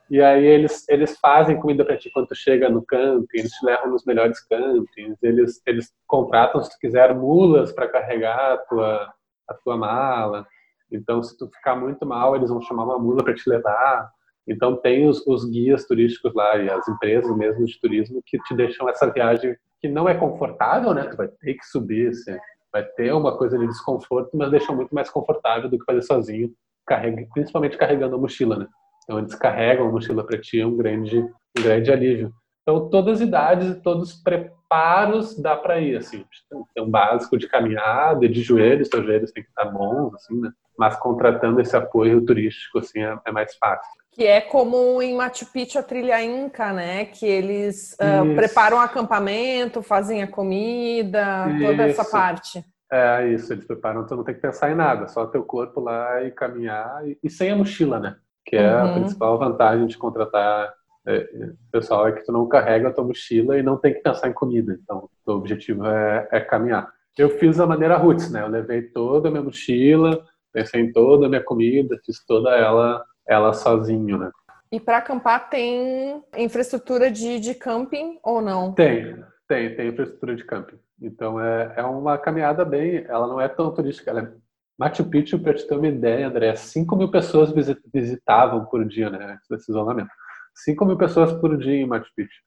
[0.09, 3.65] E aí eles eles fazem comida para ti quando tu chega no camping, eles te
[3.65, 9.13] levam nos melhores campings, eles eles contratam se tu quiser mulas para carregar a tua
[9.47, 10.45] a tua mala.
[10.91, 14.11] Então, se tu ficar muito mal, eles vão chamar uma mula para te levar.
[14.47, 18.55] Então tem os, os, guias turísticos lá e as empresas mesmo de turismo que te
[18.55, 21.03] deixam essa viagem que não é confortável, né?
[21.03, 22.37] Tu vai ter que subir, assim,
[22.71, 26.51] vai ter uma coisa de desconforto, mas deixa muito mais confortável do que fazer sozinho,
[26.85, 28.67] carrega, principalmente carregando a mochila, né?
[29.03, 32.33] Então eles carregam a mochila para ti, é um grande, um grande alívio.
[32.61, 36.25] Então todas as idades e todos os preparos dá para ir, assim.
[36.73, 40.51] Tem um básico de caminhada, de joelhos, seus joelhos têm que estar bons, assim, né?
[40.77, 44.00] Mas contratando esse apoio turístico, assim, é, é mais fácil.
[44.11, 47.05] Que é como em Machu Picchu a trilha Inca, né?
[47.05, 51.65] Que eles uh, preparam o acampamento, fazem a comida, isso.
[51.65, 52.63] toda essa parte.
[52.91, 56.21] É isso, eles preparam, tu não tem que pensar em nada, só teu corpo lá
[56.23, 58.17] e caminhar e, e sem a mochila, né?
[58.45, 58.89] Que é uhum.
[58.89, 60.73] a principal vantagem de contratar
[61.07, 61.27] é,
[61.71, 64.33] pessoal é que tu não carrega a tua mochila e não tem que pensar em
[64.33, 64.77] comida.
[64.83, 66.91] Então, o objetivo é, é caminhar.
[67.17, 68.41] Eu fiz da maneira roots, né?
[68.41, 73.03] Eu levei toda a minha mochila, pensei em toda a minha comida, fiz toda ela
[73.31, 74.31] ela sozinho, né?
[74.71, 78.73] E para acampar tem infraestrutura de, de camping ou não?
[78.73, 80.79] Tem, tem, tem infraestrutura de camping.
[81.01, 84.31] Então é, é uma caminhada bem, ela não é tão turística, ela é
[84.77, 87.53] Machu Picchu, para te ter uma ideia, André, 5 mil pessoas
[87.93, 90.09] visitavam por dia, né, antes desse isolamento.
[90.55, 92.41] 5 mil pessoas por dia em Machu Picchu.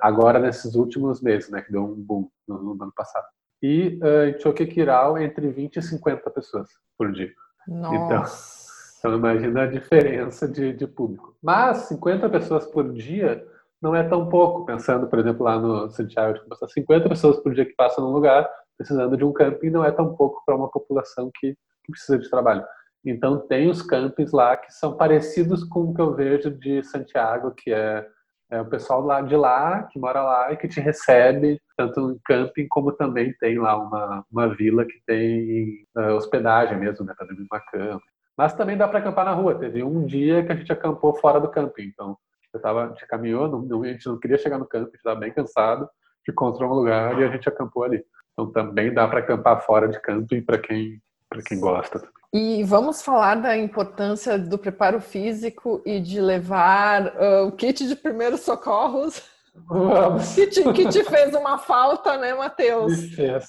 [0.00, 3.26] Agora, nesses últimos meses, né, que deu um boom no, no ano passado.
[3.62, 7.30] E uh, em Choquequirau, entre 20 e 50 pessoas por dia.
[7.68, 7.94] Nossa!
[7.94, 8.63] Então,
[9.04, 11.36] então imagina a diferença de, de público.
[11.42, 13.46] Mas 50 pessoas por dia
[13.80, 17.74] não é tão pouco, pensando, por exemplo, lá no Santiago, 50 pessoas por dia que
[17.74, 21.52] passam num lugar precisando de um camping não é tão pouco para uma população que,
[21.84, 22.64] que, precisa de trabalho.
[23.04, 27.50] Então tem os campings lá que são parecidos com o que eu vejo de Santiago,
[27.50, 28.08] que é,
[28.50, 32.18] é o pessoal lá de lá, que mora lá e que te recebe tanto no
[32.24, 37.26] camping como também tem lá uma, uma vila que tem uh, hospedagem mesmo, né, para
[37.26, 38.00] dormir uma cama
[38.36, 39.54] Mas também dá para acampar na rua.
[39.54, 41.84] Teve um dia que a gente acampou fora do camping.
[41.84, 42.16] Então,
[42.52, 44.96] eu tava, a gente caminhou, não, a gente não queria chegar no camping, a gente
[44.96, 45.88] estava bem cansado,
[46.28, 48.04] encontrou um lugar e a gente acampou ali.
[48.32, 51.00] Então, também dá para acampar fora de camping para quem,
[51.46, 52.02] quem gosta.
[52.32, 57.94] E vamos falar da importância do preparo físico e de levar uh, o kit de
[57.94, 59.22] primeiros socorros.
[59.68, 60.34] Vamos.
[60.34, 62.92] Que te, que te fez uma falta, né, Matheus?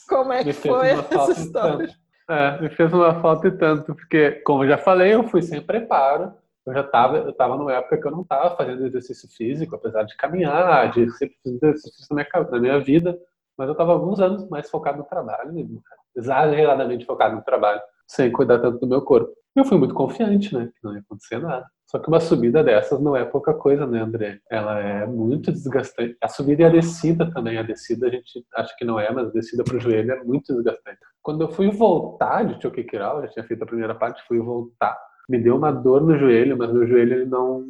[0.07, 1.89] Como é que foi essa história?
[2.27, 5.61] É, me fez uma falta e tanto, porque, como eu já falei, eu fui sem
[5.61, 6.33] preparo.
[6.65, 10.01] Eu já estava, eu estava numa época que eu não estava fazendo exercício físico, apesar
[10.03, 13.15] de caminhar, de sempre fazer exercício na minha, na minha vida,
[13.55, 15.53] mas eu estava alguns anos mais focado no trabalho,
[16.15, 19.31] exageradamente focado no trabalho, sem cuidar tanto do meu corpo.
[19.55, 21.67] Eu fui muito confiante, né, que não ia acontecer nada.
[21.87, 24.39] Só que uma subida dessas não é pouca coisa, né, André?
[24.49, 26.17] Ela é muito desgastante.
[26.21, 27.57] A subida e a descida também.
[27.57, 30.23] A descida a gente acha que não é, mas a descida para o joelho é
[30.23, 30.97] muito desgastante.
[31.21, 34.97] Quando eu fui voltar de Choquequiral, já tinha feito a primeira parte, fui voltar,
[35.29, 37.65] me deu uma dor no joelho, mas meu joelho ele não.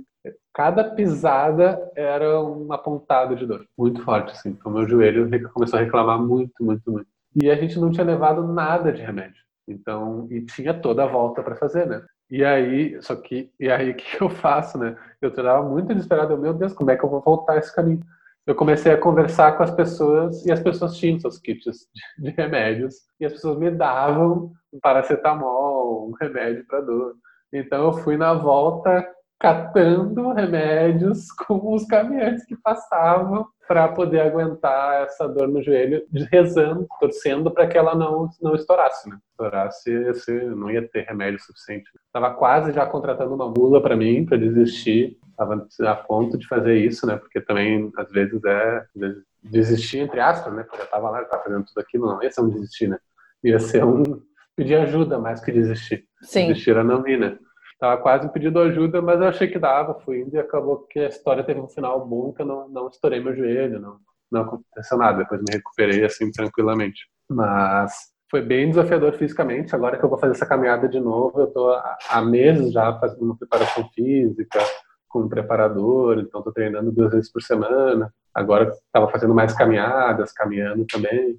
[0.54, 4.50] Cada pisada era uma pontada de dor, muito forte, assim.
[4.50, 7.08] Então meu joelho começou a reclamar muito, muito, muito.
[7.36, 9.44] E a gente não tinha levado nada de remédio.
[9.68, 12.02] Então, e tinha toda a volta para fazer, né?
[12.30, 14.98] E aí, só que, e aí o que eu faço, né?
[15.22, 18.02] Eu estava muito desesperado, meu Deus, como é que eu vou voltar esse caminho?
[18.46, 22.30] Eu comecei a conversar com as pessoas e as pessoas tinham seus kits de, de
[22.32, 27.16] remédios e as pessoas me davam um paracetamol, um remédio para dor.
[27.52, 29.08] Então eu fui na volta
[29.40, 36.86] catando remédios com os caminhantes que passavam para poder aguentar essa dor no joelho, rezando,
[37.00, 39.18] torcendo para que ela não não estourasse, né?
[39.32, 41.90] Estourasse, esse, não ia ter remédio suficiente.
[42.14, 46.78] Tava quase já contratando uma mula para mim para desistir, tava a ponto de fazer
[46.78, 47.18] isso, né?
[47.18, 50.64] Porque também às vezes é às vezes, desistir entre aspas, né?
[50.64, 53.00] Porque eu tava lá, tava fazendo tudo aquilo, não ia ser um desistir, né?
[53.44, 54.22] Ia ser um
[54.56, 56.06] pedir ajuda mais que desistir.
[56.22, 56.48] Sim.
[56.48, 57.38] Desistir era não ir, né?
[57.86, 61.08] Tava quase pedindo ajuda, mas eu achei que dava, fui indo e acabou que a
[61.08, 63.98] história teve um final bom, que eu não, não estourei meu joelho, não,
[64.32, 67.08] não aconteceu nada, depois me recuperei assim tranquilamente.
[67.30, 67.94] Mas
[68.32, 71.80] foi bem desafiador fisicamente, agora que eu vou fazer essa caminhada de novo, eu tô
[72.10, 74.60] há meses já fazendo uma preparação física,
[75.08, 78.12] com um preparador, então estou treinando duas vezes por semana.
[78.34, 81.38] Agora estava fazendo mais caminhadas, caminhando também.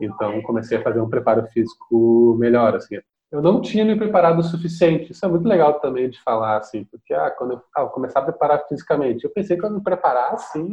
[0.00, 2.98] Então comecei a fazer um preparo físico melhor, assim
[3.32, 5.12] eu não tinha me preparado o suficiente.
[5.12, 8.24] Isso é muito legal também de falar, assim, porque ah, quando eu, ah, começar a
[8.24, 10.70] preparar fisicamente, eu pensei que eu me preparar assim,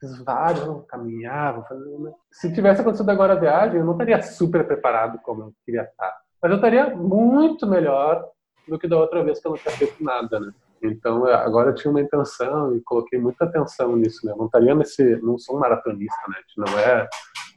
[0.00, 2.10] fiz vários, não, caminhava, fazia, né?
[2.32, 6.16] Se tivesse acontecido agora a viagem, eu não estaria super preparado como eu queria estar.
[6.40, 8.26] Mas eu estaria muito melhor
[8.66, 10.50] do que da outra vez que eu não tinha feito nada, né?
[10.82, 14.32] Então, agora eu tinha uma intenção e coloquei muita atenção nisso, né?
[14.32, 15.16] Eu não estaria nesse...
[15.20, 16.36] Não sou um maratonista, né?
[16.56, 17.08] Não é...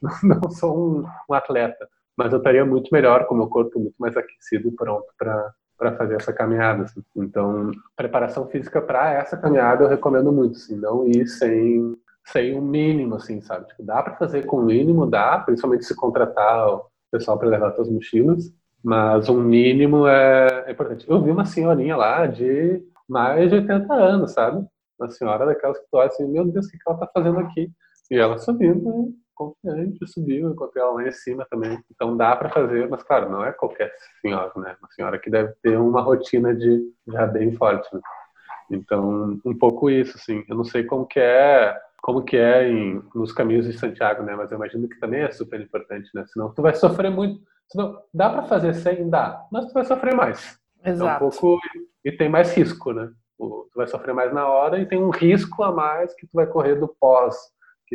[0.24, 3.96] Não sou um, um atleta mas eu estaria muito melhor com o meu corpo muito
[4.00, 6.84] mais aquecido e pronto para para fazer essa caminhada.
[6.84, 7.02] Assim.
[7.16, 12.62] Então, preparação física para essa caminhada eu recomendo muito, assim, não ir sem sem um
[12.62, 13.66] mínimo, assim, sabe?
[13.68, 17.72] Tipo, dá para fazer com o mínimo, dá, principalmente se contratar o pessoal para levar
[17.74, 21.10] suas mochilas, mas um mínimo é, é importante.
[21.10, 24.66] Eu vi uma senhorinha lá de mais de 80 anos, sabe?
[25.00, 27.72] Uma senhora daquelas que tu olha assim, meu Deus, o que ela tá fazendo aqui?
[28.10, 31.84] E ela subindo confiante, subiu, encontrei ela lá em cima também.
[31.90, 34.76] Então dá para fazer, mas claro, não é qualquer senhora, né?
[34.80, 38.02] Uma senhora que deve ter uma rotina de já bem forte, né?
[38.70, 40.44] Então, um pouco isso, assim.
[40.48, 44.36] Eu não sei como que é, como que é em, nos caminhos de Santiago, né?
[44.36, 46.26] Mas eu imagino que também é super importante, né?
[46.28, 47.42] Senão tu vai sofrer muito.
[47.68, 49.10] Senão, dá para fazer sem?
[49.10, 49.46] Dá.
[49.52, 50.60] Mas tu vai sofrer mais.
[50.84, 51.24] Exato.
[51.24, 51.60] É um pouco,
[52.04, 53.12] e tem mais risco, né?
[53.38, 56.48] Tu vai sofrer mais na hora e tem um risco a mais que tu vai
[56.48, 57.36] correr do pós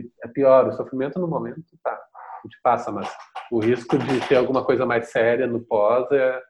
[0.02, 3.10] que é pior, o sofrimento no momento, tá, a gente passa, mas
[3.50, 6.42] o risco de ter alguma coisa mais séria no pós é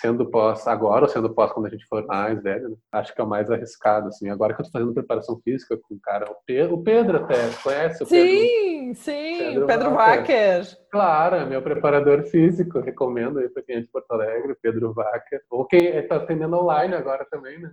[0.00, 2.76] sendo pós agora ou sendo pós quando a gente for mais velho, né?
[2.92, 4.28] acho que é o mais arriscado, assim.
[4.28, 7.36] Agora que eu tô fazendo preparação física com o cara, o Pedro, o Pedro até,
[7.62, 8.28] conhece o Pedro?
[8.28, 10.78] Sim, sim, Pedro, Pedro Wacker.
[10.90, 15.40] Claro, é meu preparador físico, recomendo aí para quem é de Porto Alegre, Pedro Wacker.
[15.50, 17.70] Ou quem está atendendo online agora também, né?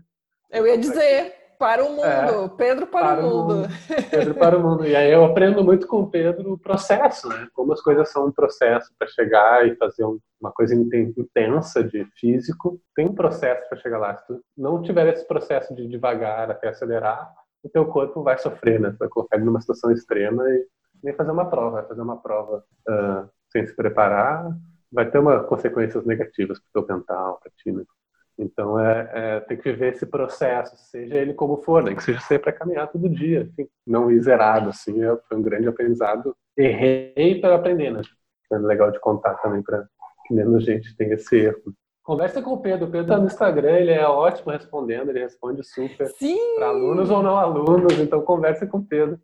[0.49, 1.33] Eu ia dizer,
[1.63, 3.56] para o mundo, é, Pedro para, para o mundo.
[3.56, 3.67] mundo.
[4.12, 4.86] Pedro para o mundo.
[4.86, 7.47] E aí eu aprendo muito com o Pedro o processo, né?
[7.54, 10.04] Como as coisas são um processo para chegar e fazer
[10.41, 12.82] uma coisa intensa de físico.
[12.93, 14.17] Tem um processo para chegar lá.
[14.17, 18.82] Se tu não tiver esse processo de devagar até acelerar, o teu corpo vai sofrer,
[18.82, 18.91] né?
[18.91, 20.67] Tu vai colocar ele numa situação extrema e
[21.02, 24.52] nem fazer uma prova, vai fazer uma prova uh, sem se preparar,
[24.91, 27.86] vai ter uma consequências negativas para o teu mental, para ti, né?
[28.38, 31.93] Então, é, é, tem que viver esse processo, seja ele como for, né?
[31.93, 35.41] que seja sempre a caminhar todo dia, assim, não ir zerado, assim, é, foi um
[35.41, 36.36] grande aprendizado.
[36.58, 38.02] Errei para aprender, né?
[38.52, 39.86] É legal de contar também para
[40.26, 41.74] que menos gente tenha esse erro.
[42.04, 42.88] Conversa com o Pedro.
[42.88, 46.12] O Pedro tá no Instagram, ele é ótimo respondendo, ele responde super
[46.58, 49.19] para alunos ou não alunos, então conversa com o Pedro.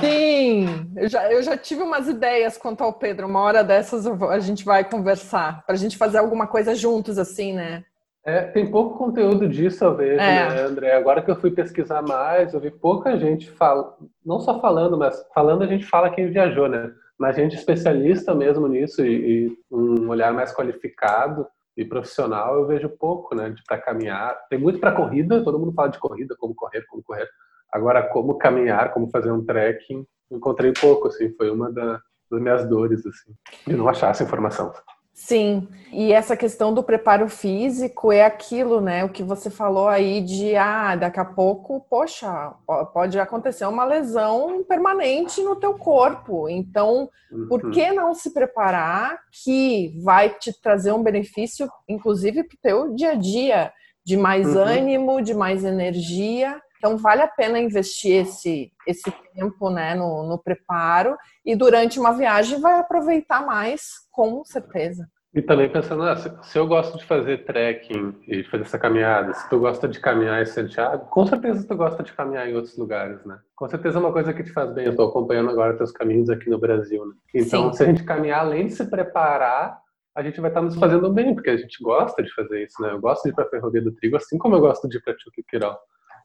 [0.00, 3.26] Sim, eu já, eu já tive umas ideias quanto ao Pedro.
[3.26, 7.54] Uma hora dessas a gente vai conversar, para a gente fazer alguma coisa juntos, assim,
[7.54, 7.84] né?
[8.24, 10.48] É, tem pouco conteúdo disso, eu vejo, é.
[10.48, 10.96] né, André?
[10.96, 15.26] Agora que eu fui pesquisar mais, eu vi pouca gente fala, não só falando, mas
[15.34, 16.90] falando a gente fala quem viajou, né?
[17.18, 22.88] Mas gente especialista mesmo nisso e, e um olhar mais qualificado e profissional, eu vejo
[22.88, 23.50] pouco, né?
[23.50, 24.38] De para caminhar.
[24.48, 27.28] Tem muito para corrida, todo mundo fala de corrida, como correr, como correr.
[27.70, 32.66] Agora, como caminhar, como fazer um trekking, encontrei pouco, assim, foi uma da, das minhas
[32.68, 33.34] dores, assim,
[33.66, 34.72] de não achar essa informação.
[35.14, 39.04] Sim, e essa questão do preparo físico é aquilo, né?
[39.04, 42.52] O que você falou aí de, ah, daqui a pouco, poxa,
[42.92, 46.48] pode acontecer uma lesão permanente no teu corpo.
[46.48, 47.46] Então, uhum.
[47.48, 52.94] por que não se preparar que vai te trazer um benefício, inclusive para o teu
[52.96, 53.72] dia a dia,
[54.04, 54.62] de mais uhum.
[54.62, 56.60] ânimo, de mais energia?
[56.84, 62.12] Então, vale a pena investir esse, esse tempo né, no, no preparo e durante uma
[62.12, 65.08] viagem vai aproveitar mais, com certeza.
[65.34, 69.48] E também pensando, ah, se eu gosto de fazer trekking e fazer essa caminhada, se
[69.48, 73.24] tu gosta de caminhar em Santiago, com certeza tu gosta de caminhar em outros lugares,
[73.24, 73.38] né?
[73.56, 74.84] Com certeza é uma coisa que te faz bem.
[74.84, 77.14] Eu estou acompanhando agora teus caminhos aqui no Brasil, né?
[77.34, 77.78] Então, Sim.
[77.78, 79.80] se a gente caminhar, além de se preparar,
[80.14, 82.92] a gente vai estar nos fazendo bem, porque a gente gosta de fazer isso, né?
[82.92, 85.00] Eu gosto de ir para a Ferrovia do Trigo, assim como eu gosto de ir
[85.00, 85.78] para Chuquiquiró.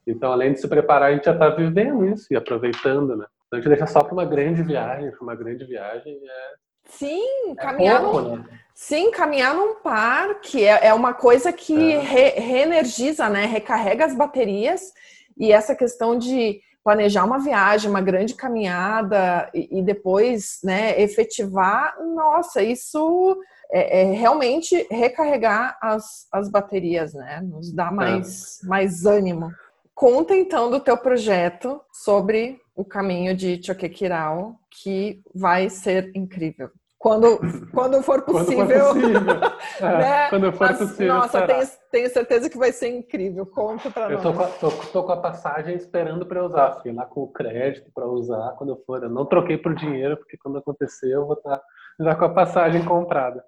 [0.08, 3.26] Então, além de se preparar, a gente já está vivendo isso e aproveitando, né?
[3.48, 6.70] Então, a gente deixa só para uma grande viagem, para uma grande viagem é...
[6.86, 8.36] Sim, é caminhar, pouco, num...
[8.38, 8.46] né?
[8.74, 12.00] Sim, caminhar num parque é, é uma coisa que é.
[12.00, 13.46] re, reenergiza, né?
[13.46, 14.82] Recarrega as baterias
[15.38, 21.96] e essa questão de planejar uma viagem, uma grande caminhada e, e depois, né, efetivar,
[22.16, 23.38] nossa, isso
[23.72, 27.42] é, é, realmente recarregar as, as baterias, né?
[27.42, 28.68] Nos dá mais, é.
[28.68, 29.52] mais ânimo.
[30.00, 36.70] Conta então do teu projeto sobre o caminho de Choquequirao, que vai ser incrível.
[36.98, 37.38] Quando,
[37.76, 38.66] quando for possível.
[38.66, 39.60] quando for possível.
[39.82, 40.30] É, né?
[40.30, 41.16] Quando for Mas, possível.
[41.16, 43.46] Nossa, tenho, tenho, certeza que vai ser incrível.
[43.46, 44.24] Conta para nós.
[44.24, 46.76] Eu tô, tô, tô, com a passagem esperando para usar.
[46.78, 49.04] Fiquei lá com o crédito para usar quando eu for.
[49.04, 51.64] Eu não troquei por dinheiro, porque quando acontecer eu vou estar tá
[52.00, 53.44] já com a passagem comprada.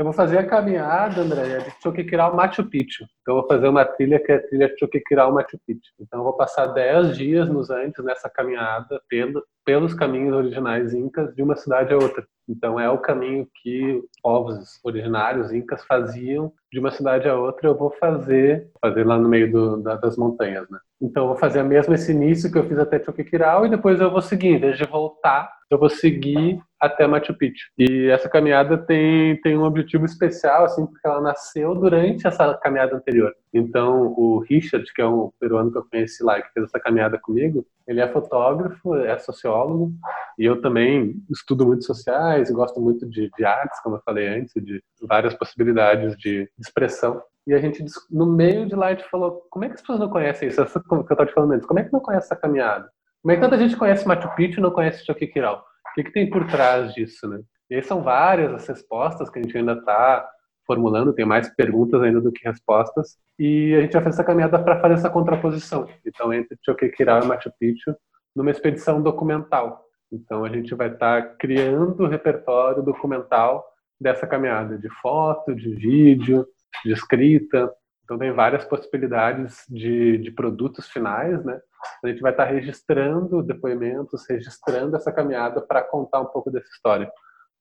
[0.00, 3.04] Eu vou fazer a caminhada, André, de Choquequirao Machu Picchu.
[3.20, 5.92] Então, eu vou fazer uma trilha que é a trilha Choquequirao Machu Picchu.
[6.00, 11.34] Então, eu vou passar 10 dias nos Andes nessa caminhada pelo, pelos caminhos originais incas
[11.34, 12.26] de uma cidade a outra.
[12.48, 17.68] Então, é o caminho que povos originários incas faziam de uma cidade a outra.
[17.68, 20.78] Eu vou fazer, fazer lá no meio do, da, das montanhas, né?
[20.98, 24.10] Então, eu vou fazer mesmo esse início que eu fiz até Choquequirao e depois eu
[24.10, 24.54] vou seguir.
[24.54, 27.70] Em vez de voltar, eu vou seguir até Machu Picchu.
[27.78, 32.96] E essa caminhada tem, tem um objetivo especial, assim, porque ela nasceu durante essa caminhada
[32.96, 33.34] anterior.
[33.52, 37.18] Então, o Richard, que é um peruano que eu conheci lá, que fez essa caminhada
[37.18, 39.92] comigo, ele é fotógrafo, é sociólogo,
[40.38, 44.52] e eu também estudo muito sociais gosto muito de, de artes, como eu falei antes,
[44.56, 47.22] de várias possibilidades de expressão.
[47.46, 49.98] E a gente, no meio de lá, a gente falou, como é que as pessoas
[49.98, 50.60] não conhecem isso?
[50.60, 52.90] Essa, que eu estava te falando antes, como é que não conhece essa caminhada?
[53.22, 55.62] Como é que tanta gente conhece Machu Picchu e não conhece Choquequirao?
[55.90, 57.40] O que, que tem por trás disso, né?
[57.70, 60.28] E aí são várias as respostas que a gente ainda está
[60.66, 64.62] formulando, tem mais perguntas ainda do que respostas, e a gente vai fazer essa caminhada
[64.62, 65.88] para fazer essa contraposição.
[66.06, 67.94] Então, entre Choquequirao e Machu Picchu,
[68.34, 69.84] numa expedição documental.
[70.12, 73.64] Então, a gente vai estar tá criando o repertório documental
[74.00, 76.46] dessa caminhada, de foto, de vídeo,
[76.84, 77.72] de escrita.
[78.10, 81.60] Então, tem várias possibilidades de, de produtos finais, né?
[82.02, 87.08] A gente vai estar registrando depoimentos, registrando essa caminhada para contar um pouco dessa história.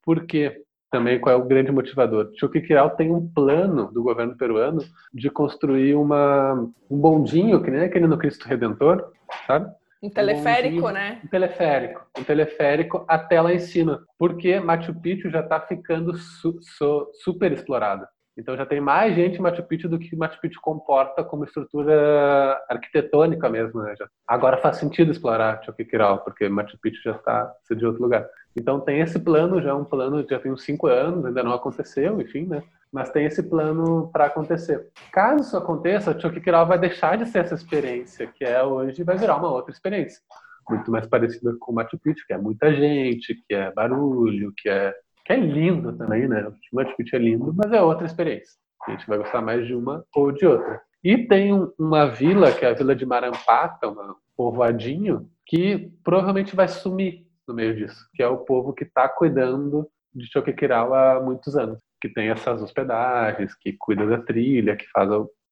[0.04, 0.64] Por quê?
[0.90, 2.32] Também qual é o grande motivador?
[2.36, 4.82] Chuquiquirau tem um plano do governo peruano
[5.14, 6.54] de construir uma,
[6.90, 9.12] um bondinho, que nem aquele no Cristo Redentor,
[9.46, 9.72] sabe?
[10.02, 11.22] Um teleférico, um né?
[11.24, 12.02] Um teleférico.
[12.18, 14.04] Um teleférico até lá em cima.
[14.18, 18.08] Porque Machu Picchu já está ficando su, su, super explorado.
[18.40, 22.58] Então já tem mais gente em Machu Picchu do que Machu Picchu comporta como estrutura
[22.70, 23.82] arquitetônica mesmo.
[23.82, 23.94] Né?
[24.26, 28.26] Agora faz sentido explorar Choquequirau, porque Machu Picchu já está de outro lugar.
[28.56, 32.20] Então tem esse plano, já um plano já tem uns cinco anos, ainda não aconteceu,
[32.22, 32.64] enfim, né?
[32.92, 34.88] Mas tem esse plano para acontecer.
[35.12, 39.18] Caso isso aconteça, Choquequirau vai deixar de ser essa experiência que é hoje e vai
[39.18, 40.22] virar uma outra experiência.
[40.68, 44.94] Muito mais parecida com Machu Picchu, que é muita gente, que é barulho, que é
[45.30, 46.48] que é lindo também, né?
[46.48, 48.56] O Machu Picchu é lindo, mas é outra experiência.
[48.88, 50.82] A gente vai gostar mais de uma ou de outra.
[51.04, 56.68] E tem uma vila, que é a vila de Marampata, um povoadinho, que provavelmente vai
[56.68, 61.56] sumir no meio disso, que é o povo que está cuidando de Choquequirau há muitos
[61.56, 61.80] anos.
[62.02, 65.10] que tem essas hospedagens, que cuida da trilha, que faz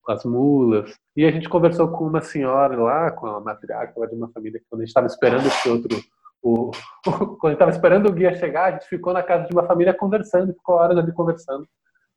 [0.08, 0.96] as mulas.
[1.16, 4.82] E a gente conversou com uma senhora lá, com a matriarca de uma família, quando
[4.82, 6.00] a gente estava esperando esse outro.
[6.44, 6.72] O,
[7.40, 10.54] quando estava esperando o guia chegar, a gente ficou na casa de uma família conversando,
[10.54, 11.68] ficou horas ali conversando.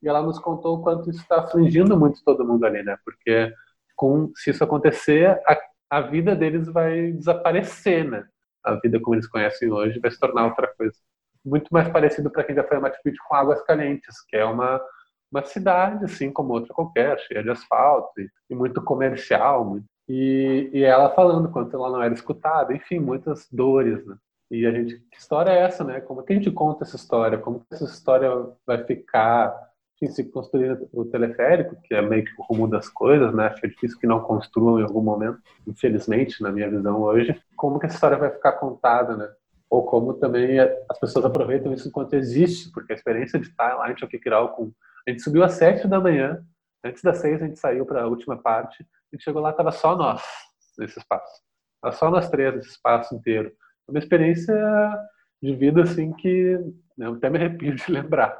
[0.02, 2.96] E ela nos contou o quanto isso está afligindo muito todo mundo ali, né?
[3.04, 3.52] Porque
[3.96, 5.58] com, se isso acontecer, a,
[5.90, 8.24] a vida deles vai desaparecer, né?
[8.64, 10.94] A vida como eles conhecem hoje vai se tornar outra coisa.
[11.44, 14.44] Muito mais parecido para quem já foi a Machu Picchu com Águas Calientes, que é
[14.44, 14.80] uma
[15.30, 19.64] uma cidade, assim como outra qualquer, cheia de asfalto e, e muito comercial.
[19.64, 24.16] Muito, e, e, ela falando quanto ela não era escutada, enfim, muitas dores, né?
[24.50, 26.00] E a gente, que história é essa, né?
[26.00, 27.38] Como é que a gente conta essa história?
[27.38, 28.28] Como que essa história
[28.66, 29.54] vai ficar?
[30.02, 33.46] Enfim, se construir o teleférico, que é meio que o rumo das coisas, né?
[33.46, 37.40] Acho difícil que não construam em algum momento, infelizmente, na minha visão hoje.
[37.56, 39.28] Como que essa história vai ficar contada, né?
[39.70, 43.92] Ou como também as pessoas aproveitam isso enquanto existe, porque a experiência de estar lá
[43.92, 44.72] em Choquequirau com
[45.06, 46.44] a gente subiu às sete da manhã,
[46.84, 49.72] antes das seis a gente saiu para a última parte, a gente chegou lá, tava
[49.72, 50.22] só nós
[50.78, 51.42] nesse espaço.
[51.82, 53.52] Tava só nós três nesse espaço inteiro.
[53.88, 54.54] Uma experiência
[55.42, 56.58] de vida assim que
[56.96, 58.38] né, eu até me arrepio de lembrar.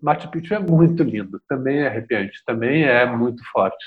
[0.00, 3.84] Machu Picchu é muito lindo, também é arrepiante, também é muito forte,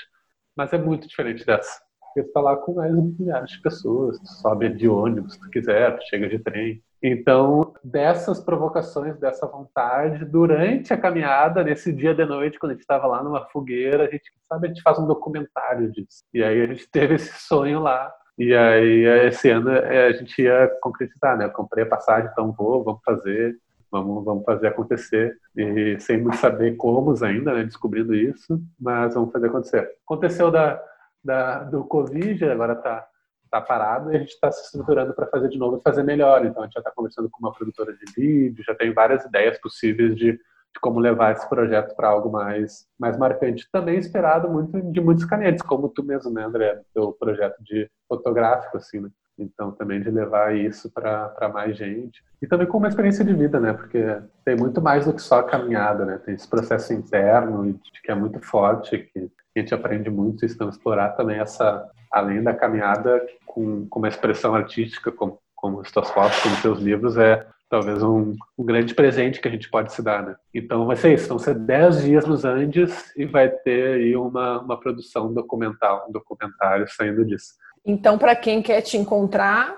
[0.56, 1.82] mas é muito diferente dessa.
[2.12, 5.98] Você está lá com mais milhares de pessoas, tu sobe de ônibus se tu quiser,
[5.98, 12.24] tu chega de trem, então, dessas provocações, dessa vontade, durante a caminhada, nesse dia de
[12.24, 15.06] noite, quando a gente estava lá numa fogueira, a gente, sabe, a gente faz um
[15.06, 16.24] documentário disso.
[16.32, 18.10] E aí a gente teve esse sonho lá.
[18.38, 21.44] E aí, esse ano, é, a gente ia concretizar, né?
[21.44, 23.54] Eu comprei a passagem, então vou, vamos fazer,
[23.92, 25.36] vamos, vamos fazer acontecer.
[25.54, 27.64] E sem muito saber como ainda, né?
[27.64, 29.90] Descobrindo isso, mas vamos fazer acontecer.
[30.06, 30.82] Aconteceu da,
[31.22, 33.06] da, do Covid, agora está
[33.54, 36.44] está parado e a gente está se estruturando para fazer de novo e fazer melhor.
[36.44, 39.58] Então a gente já está conversando com uma produtora de vídeo, já tem várias ideias
[39.60, 43.68] possíveis de, de como levar esse projeto para algo mais, mais marcante.
[43.70, 46.80] Também esperado muito de muitos canetes, como tu mesmo, né, André?
[46.92, 49.08] Teu projeto de fotográfico, assim, né?
[49.36, 52.22] Então, também de levar isso para mais gente.
[52.40, 53.72] E também com uma experiência de vida, né?
[53.72, 53.98] Porque
[54.44, 56.18] tem muito mais do que só a caminhada, né?
[56.18, 60.44] Tem esse processo interno que é muito forte, que a gente aprende muito.
[60.44, 65.90] Então, explorar também essa, além da caminhada, com, com uma expressão artística, como, como as
[65.90, 69.68] tuas fotos, como os teus livros, é talvez um, um, grande presente que a gente
[69.68, 70.36] pode se dar, né?
[70.54, 74.60] Então vai ser isso, vão ser 10 dias nos Andes e vai ter aí uma,
[74.60, 77.54] uma produção documental, um documentário saindo disso.
[77.84, 79.76] Então, para quem quer te encontrar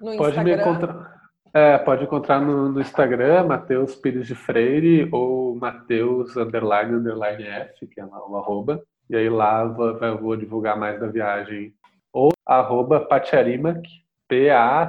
[0.00, 0.56] no pode Instagram...
[0.56, 1.14] Me encontrar,
[1.52, 7.86] é, pode encontrar no, no Instagram, Matheus Pires de Freire ou Matheus underline, underline F,
[7.86, 8.82] que é o arroba.
[9.08, 11.74] E aí lá vou, vou divulgar mais da viagem.
[12.12, 13.82] Ou arroba Pacharimac,
[14.28, 14.84] P-A-C-H-A-R-I-M-A-C,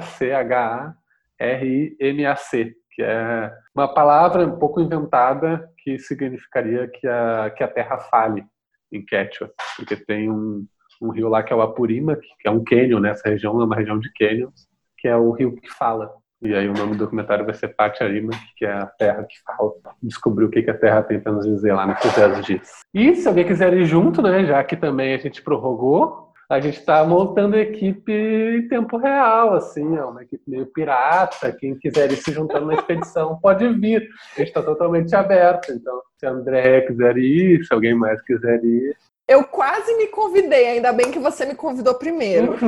[2.91, 8.45] que é uma palavra um pouco inventada que significaria que a, que a terra fale
[8.91, 10.65] em Quechua, porque tem um,
[11.01, 13.09] um rio lá que é o Apurimac, que é um cânion, né?
[13.11, 16.13] Essa região é uma região de cânions, que é o rio que fala.
[16.41, 19.71] E aí o nome do documentário vai ser Pacharima, que é a terra que fala.
[20.01, 22.71] Descobrir o que, que a terra tem para nos dizer lá nesses 10 dias.
[22.93, 26.79] E se alguém quiser ir junto, né, já que também a gente prorrogou, a gente
[26.79, 31.51] está montando equipe em tempo real, assim, é uma equipe meio pirata.
[31.51, 34.07] Quem quiser ir se juntando na expedição pode vir.
[34.35, 35.71] A gente está totalmente aberto.
[35.71, 38.95] Então, se a André quiser ir, se alguém mais quiser ir,
[39.27, 42.55] eu quase me convidei, ainda bem que você me convidou primeiro.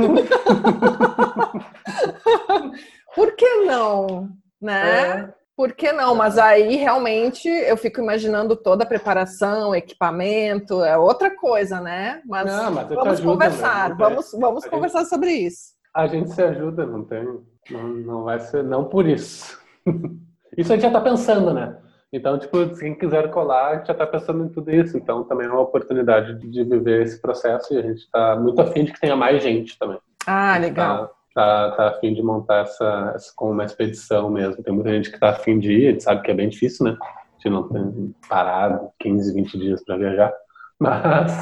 [3.18, 4.30] Por que não?
[4.62, 5.10] Né?
[5.10, 5.34] É.
[5.56, 6.14] Por que não?
[6.14, 12.22] Mas aí realmente eu fico imaginando toda a preparação, equipamento, é outra coisa, né?
[12.28, 15.74] Mas, não, mas vamos conversar, vamos, vamos a conversar gente, sobre isso.
[15.96, 17.24] A gente se ajuda, não tem,
[17.72, 19.60] não, não vai ser não por isso.
[20.56, 21.78] Isso a gente já está pensando, né?
[22.12, 24.98] Então, tipo, quem quiser colar, a gente já está pensando em tudo isso.
[24.98, 28.84] Então, também é uma oportunidade de viver esse processo e a gente está muito afim
[28.84, 30.00] de que tenha mais gente também.
[30.26, 31.10] Ah, legal.
[31.10, 34.64] Tá, tá, tá afim de montar essa, essa como uma expedição mesmo.
[34.64, 36.86] Tem muita gente que está afim de ir, a gente sabe que é bem difícil,
[36.86, 36.98] né?
[37.00, 40.34] A gente não tem parado 15, 20 dias para viajar.
[40.80, 41.34] Mas,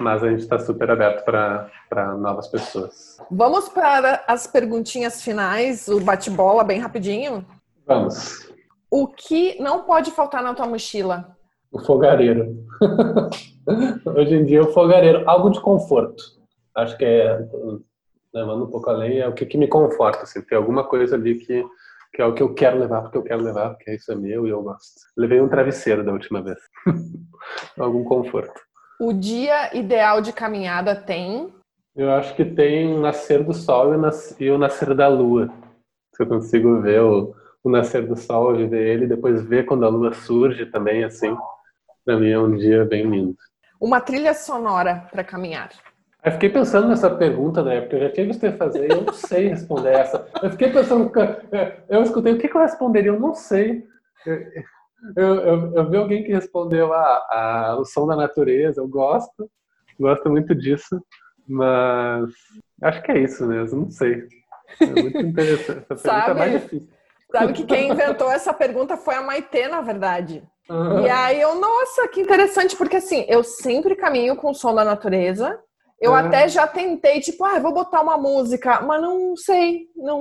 [0.00, 3.18] mas a gente está super aberto para novas pessoas.
[3.30, 7.46] Vamos para as perguntinhas finais, o bate-bola bem rapidinho?
[7.86, 8.52] Vamos.
[8.90, 11.36] O que não pode faltar na tua mochila?
[11.70, 12.66] O fogareiro.
[14.16, 15.22] Hoje em dia, o fogareiro.
[15.30, 16.20] Algo de conforto.
[16.74, 17.46] Acho que é,
[18.34, 20.22] levando um pouco além, é o que, que me conforta.
[20.22, 21.64] Assim, ter alguma coisa ali que,
[22.12, 24.46] que é o que eu quero levar, porque eu quero levar, porque isso é meu
[24.46, 25.00] e eu gosto.
[25.16, 26.58] Levei um travesseiro da última vez.
[27.78, 28.60] Algum conforto.
[29.00, 31.52] O dia ideal de caminhada tem?
[31.94, 33.92] Eu acho que tem o nascer do sol
[34.40, 35.52] e o nascer da lua.
[36.14, 39.88] Se eu consigo ver o o nascer do sol, viver ele, depois ver quando a
[39.88, 41.34] lua surge também, assim,
[42.04, 43.38] para mim é um dia bem lindo.
[43.80, 45.70] Uma trilha sonora para caminhar.
[46.24, 49.12] Eu fiquei pensando nessa pergunta na época, eu já tinha visto você fazer, eu não
[49.12, 50.26] sei responder essa.
[50.42, 51.12] Eu fiquei pensando,
[51.86, 53.10] eu escutei, o que, eu responderia?
[53.10, 53.84] Eu não sei.
[55.16, 59.50] Eu, eu, eu vi alguém que respondeu ah, ah, o som da natureza, eu gosto,
[60.00, 60.98] gosto muito disso,
[61.46, 62.30] mas
[62.80, 64.26] acho que é isso mesmo, não sei.
[64.80, 65.84] É muito interessante.
[65.90, 66.30] Essa pergunta Sabe?
[66.30, 66.88] é mais difícil.
[67.30, 70.42] Sabe que quem inventou essa pergunta foi a Maitê, na verdade.
[70.70, 71.04] Uhum.
[71.04, 74.84] E aí eu, nossa, que interessante, porque assim, eu sempre caminho com o som da
[74.84, 75.60] natureza.
[76.04, 76.18] Eu uhum.
[76.18, 80.20] até já tentei, tipo, ah, vou botar uma música, mas não sei, não.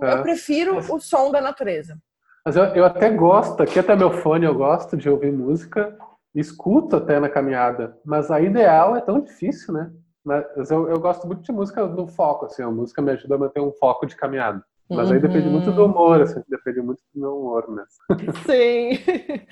[0.00, 0.04] Uhum.
[0.04, 1.96] Eu prefiro o som da natureza.
[2.44, 5.96] Mas eu, eu até gosto, aqui até meu fone eu gosto de ouvir música,
[6.34, 9.92] escuto até na caminhada, mas a ideal é tão difícil, né?
[10.24, 13.38] Mas eu, eu gosto muito de música do foco, assim, a música me ajuda a
[13.38, 14.64] manter um foco de caminhada.
[14.90, 15.14] Mas uhum.
[15.14, 18.34] aí depende muito do humor, assim, depende muito do meu humor mesmo.
[18.44, 18.98] Sim.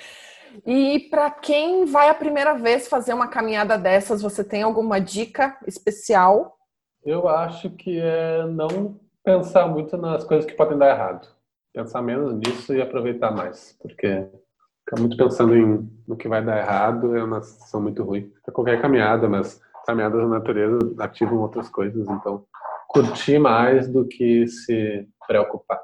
[0.66, 5.56] E para quem vai a primeira vez fazer uma caminhada dessas, você tem alguma dica
[5.66, 6.56] especial?
[7.04, 11.28] Eu acho que é não pensar muito nas coisas que podem dar errado.
[11.72, 14.26] Pensar menos nisso e aproveitar mais, porque
[14.84, 18.32] ficar muito pensando em no que vai dar errado é uma situação muito ruim.
[18.44, 22.44] Para qualquer caminhada, mas caminhadas na natureza ativam outras coisas, então
[22.88, 25.80] curtir mais do que se preocupar.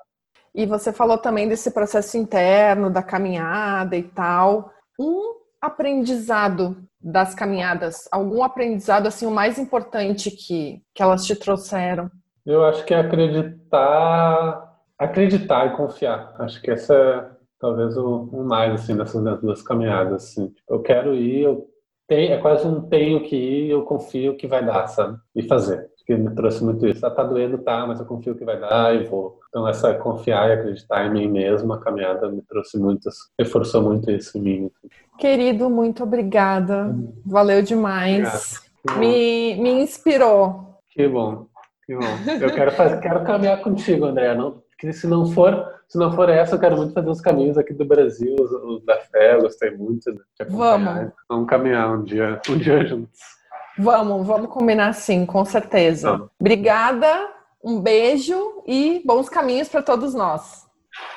[0.55, 4.70] E você falou também desse processo interno, da caminhada e tal.
[4.98, 12.11] Um aprendizado das caminhadas, algum aprendizado assim o mais importante que, que elas te trouxeram?
[12.46, 16.34] Eu acho que é acreditar, acreditar e confiar.
[16.38, 20.24] Acho que essa é talvez o, o mais assim dessas duas caminhadas.
[20.24, 20.48] Assim.
[20.48, 21.66] Tipo, eu quero ir, eu
[22.07, 25.18] tenho, é quase um tenho que ir, eu confio que vai dar, sabe?
[25.34, 27.05] E fazer que me trouxe muito isso.
[27.05, 29.40] Ah, tá doendo, tá, mas eu confio que vai dar e vou.
[29.48, 34.11] Então, essa confiar e acreditar em mim mesmo, a caminhada me trouxe muito, reforçou muito
[34.11, 34.70] isso em mim.
[35.18, 36.94] Querido, muito obrigada.
[37.24, 38.61] Valeu demais.
[38.98, 40.78] Me, me inspirou.
[40.90, 41.46] Que bom,
[41.86, 42.05] que bom.
[42.40, 44.34] Eu quero, fazer, quero caminhar contigo, André.
[44.34, 47.72] Não, se não for, se não for essa, eu quero muito fazer os caminhos aqui
[47.72, 50.12] do Brasil, os, os da fé, gostei muito
[50.50, 51.12] Vamos.
[51.28, 53.34] Vamos caminhar um dia, um dia juntos.
[53.76, 56.12] Vamos, vamos combinar sim, com certeza.
[56.12, 56.30] Vamos.
[56.38, 57.28] Obrigada,
[57.62, 60.66] um beijo e bons caminhos para todos nós.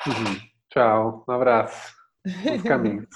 [0.07, 0.39] Uhum.
[0.69, 1.93] Tchau, um abraço,
[2.43, 3.07] Bons caminhos.